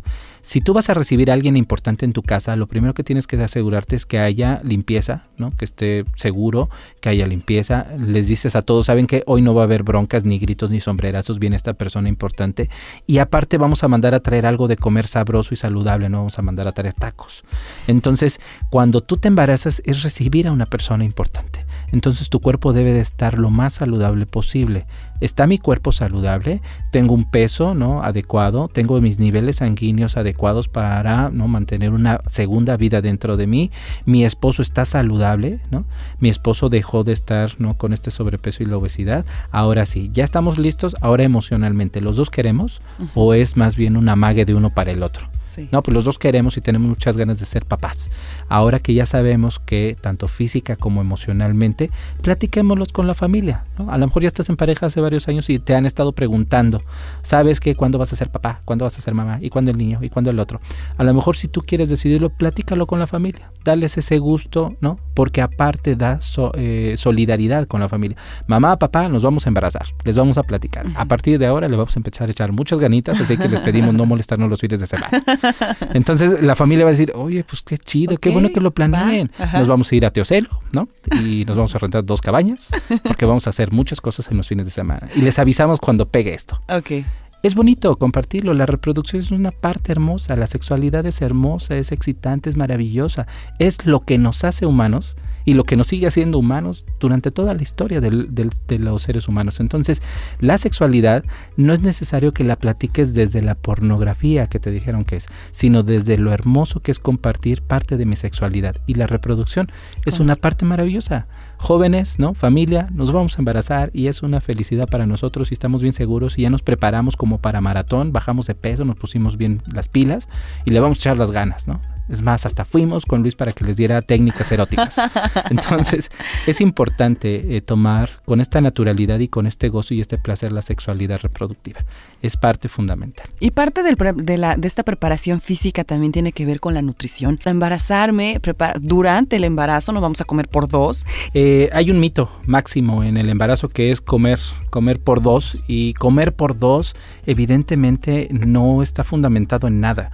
[0.47, 3.27] Si tú vas a recibir a alguien importante en tu casa, lo primero que tienes
[3.27, 5.51] que asegurarte es que haya limpieza, ¿no?
[5.51, 6.71] Que esté seguro,
[7.01, 7.89] que haya limpieza.
[7.99, 10.79] Les dices a todos, saben que hoy no va a haber broncas, ni gritos, ni
[10.79, 12.71] sombrerazos, viene esta persona importante.
[13.09, 16.39] Y aparte vamos a mandar a traer algo de comer sabroso y saludable, no vamos
[16.39, 17.43] a mandar a traer tacos.
[17.89, 18.39] Entonces,
[18.71, 21.66] cuando tú te embarazas es recibir a una persona importante.
[21.93, 24.87] Entonces tu cuerpo debe de estar lo más saludable posible.
[25.21, 26.61] ¿Está mi cuerpo saludable?
[26.91, 28.03] ¿Tengo un peso ¿no?
[28.03, 28.69] adecuado?
[28.69, 31.49] ¿Tengo mis niveles sanguíneos adecuados para ¿no?
[31.49, 33.71] mantener una segunda vida dentro de mí?
[34.05, 35.61] ¿Mi esposo está saludable?
[35.71, 35.85] ¿no?
[36.21, 37.75] ¿Mi esposo dejó de estar ¿no?
[37.75, 39.25] con este sobrepeso y la obesidad?
[39.51, 40.97] Ahora sí, ya estamos listos.
[41.01, 42.83] Ahora emocionalmente, ¿los dos queremos?
[43.15, 45.29] ¿O es más bien una mague de uno para el otro?
[45.71, 48.11] No, pues los dos queremos y tenemos muchas ganas de ser papás.
[48.49, 51.91] Ahora que ya sabemos que tanto física como emocionalmente,
[52.23, 53.65] platiquémoslos con la familia.
[53.89, 56.83] A lo mejor ya estás en pareja hace varios años y te han estado preguntando,
[57.23, 58.61] ¿sabes que cuándo vas a ser papá?
[58.65, 59.39] ¿Cuándo vas a ser mamá?
[59.41, 60.01] ¿Y cuándo el niño?
[60.03, 60.61] ¿Y cuándo el otro?
[60.97, 63.51] A lo mejor si tú quieres decidirlo, platícalo con la familia.
[63.65, 64.99] Dales ese gusto, ¿no?
[65.15, 66.19] Porque aparte da
[66.55, 68.17] eh, solidaridad con la familia.
[68.47, 69.87] Mamá, papá, nos vamos a embarazar.
[70.05, 70.87] Les vamos a platicar.
[70.97, 73.61] A partir de ahora le vamos a empezar a echar muchas ganitas, así que les
[73.61, 75.11] pedimos no molestarnos los fines de semana.
[75.95, 79.31] Entonces la familia va a decir, oye, pues qué chido, qué bueno que lo planeen.
[79.53, 80.89] Nos vamos a ir a Teocelo, ¿no?
[81.23, 82.71] Y nos vamos a rentar dos cabañas,
[83.03, 85.09] porque vamos a hacer muchas cosas en los fines de semana.
[85.15, 86.61] Y les avisamos cuando pegue esto.
[86.69, 87.05] Ok.
[87.43, 92.51] Es bonito compartirlo, la reproducción es una parte hermosa, la sexualidad es hermosa, es excitante,
[92.51, 93.27] es maravillosa,
[93.59, 95.17] es lo que nos hace humanos
[95.47, 99.61] y lo que nos sigue haciendo humanos durante toda la historia de los seres humanos.
[99.61, 100.03] Entonces,
[100.41, 101.25] la sexualidad
[101.57, 105.83] no es necesario que la platiques desde la pornografía que te dijeron que es, sino
[105.83, 108.77] desde lo hermoso que es compartir parte de mi sexualidad.
[108.87, 109.71] Y la reproducción
[110.05, 111.29] es una parte maravillosa
[111.59, 112.35] jóvenes, ¿no?
[112.35, 116.39] Familia, nos vamos a embarazar y es una felicidad para nosotros y estamos bien seguros
[116.39, 120.29] y ya nos preparamos como para maratón, bajamos de peso, nos pusimos bien las pilas
[120.65, 121.81] y le vamos a echar las ganas, ¿no?
[122.09, 124.97] Es más, hasta fuimos con Luis para que les diera técnicas eróticas.
[125.51, 126.11] Entonces,
[126.47, 130.63] es importante eh, tomar con esta naturalidad y con este gozo y este placer la
[130.63, 131.81] sexualidad reproductiva.
[132.23, 133.27] Es parte fundamental.
[133.41, 137.39] Y parte de, la, de esta preparación física también tiene que ver con la nutrición.
[137.45, 138.41] Embarazarme,
[138.81, 141.07] durante el embarazo no vamos a comer por dos.
[141.35, 144.39] Eh, hay un mito máximo en el embarazo que es comer,
[144.71, 146.95] comer por dos y comer por dos
[147.27, 150.11] evidentemente no está fundamentado en nada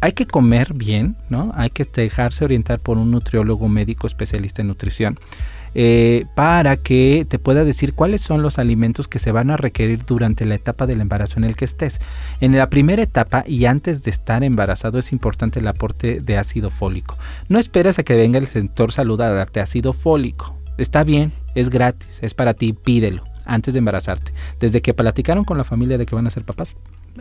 [0.00, 1.52] hay que comer bien, ¿no?
[1.54, 5.18] Hay que dejarse orientar por un nutriólogo médico especialista en nutrición.
[5.74, 10.04] Eh, para que te pueda decir cuáles son los alimentos que se van a requerir
[10.04, 12.00] durante la etapa del embarazo en el que estés.
[12.40, 16.70] En la primera etapa y antes de estar embarazado es importante el aporte de ácido
[16.70, 17.18] fólico.
[17.48, 20.56] No esperes a que venga el sector salud a darte ácido fólico.
[20.78, 24.32] Está bien, es gratis, es para ti, pídelo antes de embarazarte.
[24.60, 26.74] Desde que platicaron con la familia de que van a ser papás,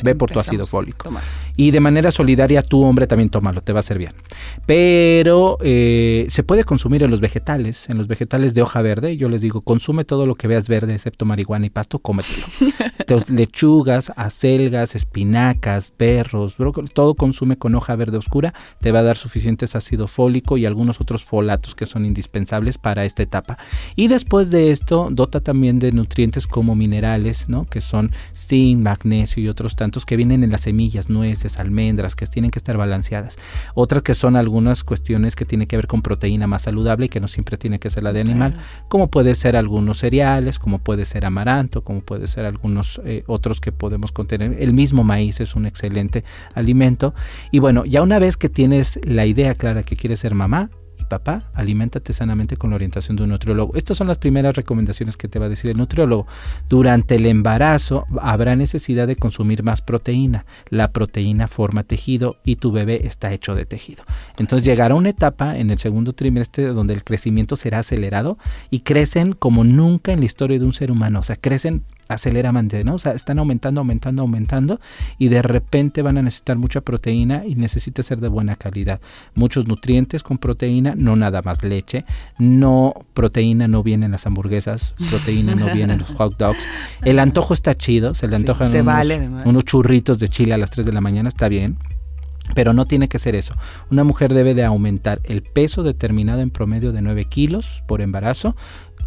[0.04, 1.10] Ve por tu ácido fólico.
[1.56, 4.14] Y de manera solidaria, tu hombre también tómalo, te va a hacer bien.
[4.66, 9.18] Pero eh, se puede consumir en los vegetales, en los vegetales de hoja verde.
[9.18, 12.46] Yo les digo, consume todo lo que veas verde, excepto marihuana y pasto, cómetelo.
[13.30, 16.58] lechugas, acelgas, espinacas, perros,
[16.94, 18.54] todo consume con hoja verde oscura.
[18.80, 23.06] Te va a dar suficientes ácido fólico y algunos otros folatos que son indispensables para
[23.06, 23.58] esta etapa.
[23.96, 27.66] Y después de esto, dota también de nutrientes como minerales, ¿no?
[27.66, 29.76] que son zinc, magnesio y otros
[30.06, 33.38] que vienen en las semillas, nueces, almendras, que tienen que estar balanceadas.
[33.74, 37.20] Otras que son algunas cuestiones que tienen que ver con proteína más saludable y que
[37.20, 38.56] no siempre tiene que ser la de animal,
[38.88, 43.62] como puede ser algunos cereales, como puede ser amaranto, como puede ser algunos eh, otros
[43.62, 44.58] que podemos contener.
[44.60, 46.24] El mismo maíz es un excelente
[46.54, 47.14] alimento.
[47.52, 50.70] Y bueno, ya una vez que tienes la idea clara que quieres ser mamá,
[51.08, 53.76] papá, aliméntate sanamente con la orientación de un nutriólogo.
[53.76, 56.28] Estas son las primeras recomendaciones que te va a decir el nutriólogo.
[56.70, 60.46] Durante el embarazo habrá necesidad de consumir más proteína.
[60.70, 64.04] La proteína forma tejido y tu bebé está hecho de tejido.
[64.38, 68.38] Entonces llegará una etapa en el segundo trimestre donde el crecimiento será acelerado
[68.70, 71.20] y crecen como nunca en la historia de un ser humano.
[71.20, 72.96] O sea, crecen aceleradamente, ¿no?
[72.96, 74.80] O sea, están aumentando, aumentando, aumentando
[75.18, 79.00] y de repente van a necesitar mucha proteína y necesita ser de buena calidad.
[79.36, 82.06] Muchos nutrientes con proteína, no nada más leche,
[82.38, 86.66] no proteína no viene en las hamburguesas, proteína no viene en los hot dogs.
[87.04, 90.86] El antojo está chido, se le antojan unos, unos churritos de chile a las 3
[90.86, 91.78] de la mañana, está bien.
[92.56, 93.56] Pero no tiene que ser eso.
[93.92, 98.56] Una mujer debe de aumentar el peso determinado en promedio de 9 kilos por embarazo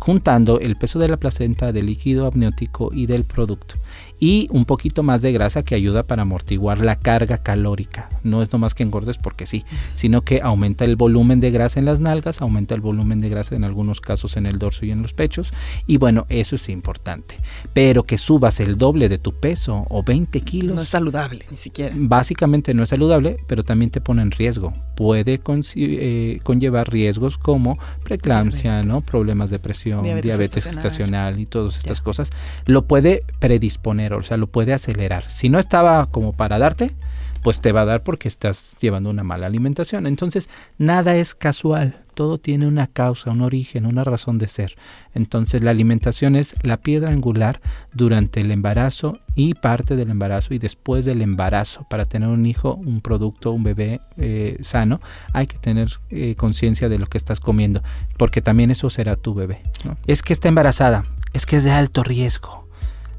[0.01, 3.77] juntando el peso de la placenta, del líquido amniótico y del producto
[4.21, 8.11] y un poquito más de grasa que ayuda para amortiguar la carga calórica.
[8.23, 9.65] No es nomás que engordes porque sí,
[9.95, 13.57] sino que aumenta el volumen de grasa en las nalgas, aumenta el volumen de grasa
[13.57, 15.53] en algunos casos en el dorso y en los pechos.
[15.87, 17.37] Y bueno, eso es importante.
[17.73, 20.77] Pero que subas el doble de tu peso o 20 kilos.
[20.77, 21.95] No es saludable, ni siquiera.
[21.99, 24.75] Básicamente no es saludable, pero también te pone en riesgo.
[24.97, 25.41] Puede
[25.77, 29.01] eh, conllevar riesgos como preeclampsia, ¿no?
[29.01, 32.31] problemas de presión, diabetes, gestacional y todas estas cosas.
[32.67, 35.31] Lo puede predisponer o sea, lo puede acelerar.
[35.31, 36.95] Si no estaba como para darte,
[37.43, 40.07] pues te va a dar porque estás llevando una mala alimentación.
[40.07, 40.49] Entonces,
[40.79, 44.77] nada es casual, todo tiene una causa, un origen, una razón de ser.
[45.15, 47.61] Entonces, la alimentación es la piedra angular
[47.95, 51.87] durante el embarazo y parte del embarazo y después del embarazo.
[51.89, 55.01] Para tener un hijo, un producto, un bebé eh, sano,
[55.33, 57.83] hay que tener eh, conciencia de lo que estás comiendo,
[58.19, 59.63] porque también eso será tu bebé.
[60.07, 62.70] Es que está embarazada, es que es de alto riesgo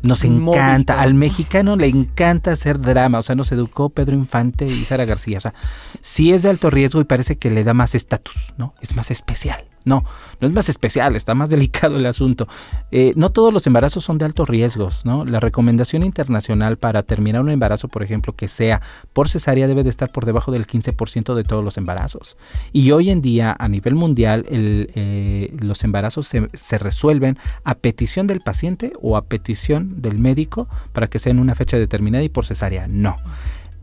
[0.02, 4.86] nos encanta, al mexicano le encanta hacer drama, o sea, nos educó Pedro Infante y
[4.86, 5.54] Sara García, o sea,
[6.00, 8.74] sí es de alto riesgo y parece que le da más estatus, ¿no?
[8.82, 9.71] Es más especial.
[9.86, 10.04] No,
[10.40, 12.48] no es más especial, está más delicado el asunto.
[12.92, 15.26] Eh, no todos los embarazos son de altos riesgos, ¿no?
[15.26, 18.82] La recomendación internacional para terminar un embarazo, por ejemplo, que sea
[19.14, 22.38] por cesárea, debe de estar por debajo del 15% de todos los embarazos.
[22.72, 28.28] Y hoy en día, a nivel mundial, eh, los embarazos se, se, resuelven a petición
[28.28, 32.30] del paciente o a petición del médico para que sea en una fecha determinada y
[32.30, 32.88] por cesárea.
[32.88, 33.18] No.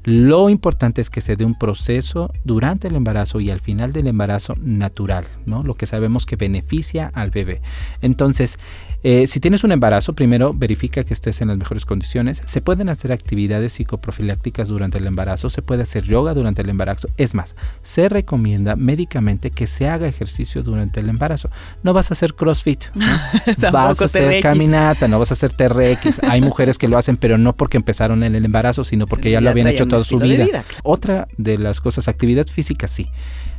[0.08, 4.06] Lo importante es que se dé un proceso durante el embarazo y al final del
[4.06, 5.62] embarazo natural, ¿no?
[5.62, 7.60] Lo que sabemos que beneficia al bebé.
[8.00, 8.58] Entonces,
[9.02, 12.42] eh, si tienes un embarazo, primero verifica que estés en las mejores condiciones.
[12.46, 17.08] Se pueden hacer actividades psicoprofilácticas durante el embarazo, se puede hacer yoga durante el embarazo.
[17.18, 21.50] Es más, se recomienda médicamente que se haga ejercicio durante el embarazo.
[21.82, 22.84] No vas a hacer CrossFit,
[23.72, 26.22] vas a hacer caminata, no vas a hacer TRX.
[26.24, 29.42] Hay mujeres que lo hacen, pero no porque empezaron en el embarazo, sino porque ya,
[29.42, 30.44] lo habían hecho toda su vida.
[30.44, 30.64] vida.
[30.82, 33.08] Otra de las cosas, actividad física, sí.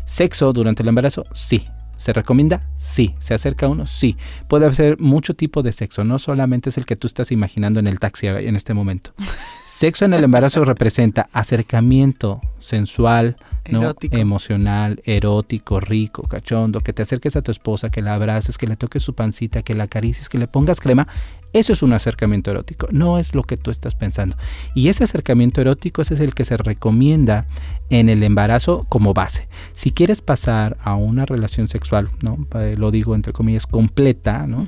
[0.06, 1.68] Sexo durante el embarazo, sí.
[1.98, 2.66] ¿Se recomienda?
[2.78, 3.14] Sí.
[3.20, 3.86] ¿Se acerca uno?
[3.86, 4.16] Sí.
[4.48, 7.88] Puede haber mucho tipo de sexo, no solamente es el que tú estás imaginando en
[7.88, 9.12] el taxi en este momento.
[9.70, 17.44] Sexo en el embarazo representa acercamiento sensual, emocional, erótico, rico, cachondo, que te acerques a
[17.44, 20.48] tu esposa, que la abraces, que le toques su pancita, que la acaricies, que le
[20.48, 21.08] pongas crema.
[21.54, 24.36] Eso es un acercamiento erótico, no es lo que tú estás pensando.
[24.74, 27.46] Y ese acercamiento erótico ese es el que se recomienda
[27.92, 29.48] en el embarazo como base.
[29.74, 32.40] Si quieres pasar a una relación sexual, ¿no?
[32.56, 34.68] Eh, lo digo entre comillas, completa, ¿no?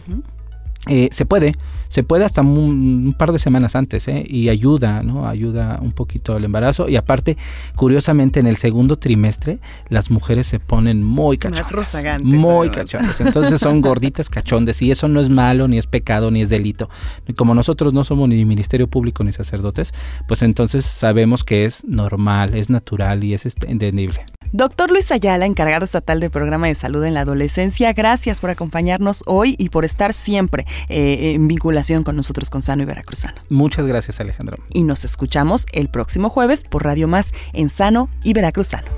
[0.87, 1.53] Eh, se puede,
[1.89, 4.23] se puede hasta un, par de semanas antes ¿eh?
[4.25, 5.27] y ayuda, ¿no?
[5.27, 7.37] Ayuda un poquito al embarazo y aparte,
[7.75, 9.59] curiosamente, en el segundo trimestre
[9.89, 12.23] las mujeres se ponen muy cachondas.
[12.23, 13.21] muy cachondas.
[13.21, 16.89] Entonces son gorditas cachondes y eso no es malo, ni es pecado, ni es delito.
[17.35, 19.93] como nosotros no somos ni ministerio público ni sacerdotes,
[20.27, 24.25] pues entonces sabemos que es normal, es natural y es entendible.
[24.53, 29.23] Doctor Luis Ayala, encargado estatal del programa de salud en la adolescencia, gracias por acompañarnos
[29.25, 33.41] hoy y por estar siempre eh, en vinculación con nosotros con Sano y Veracruzano.
[33.49, 34.57] Muchas gracias, Alejandro.
[34.73, 38.91] Y nos escuchamos el próximo jueves por Radio Más en Sano y Veracruzano.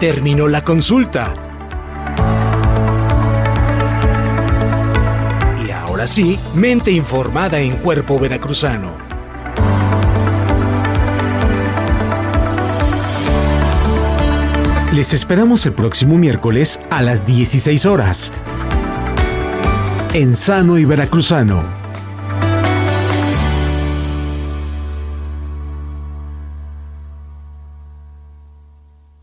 [0.00, 1.32] Terminó la consulta.
[5.64, 9.01] Y ahora sí, mente informada en cuerpo veracruzano.
[14.92, 18.30] Les esperamos el próximo miércoles a las 16 horas.
[20.12, 21.81] En Sano y Veracruzano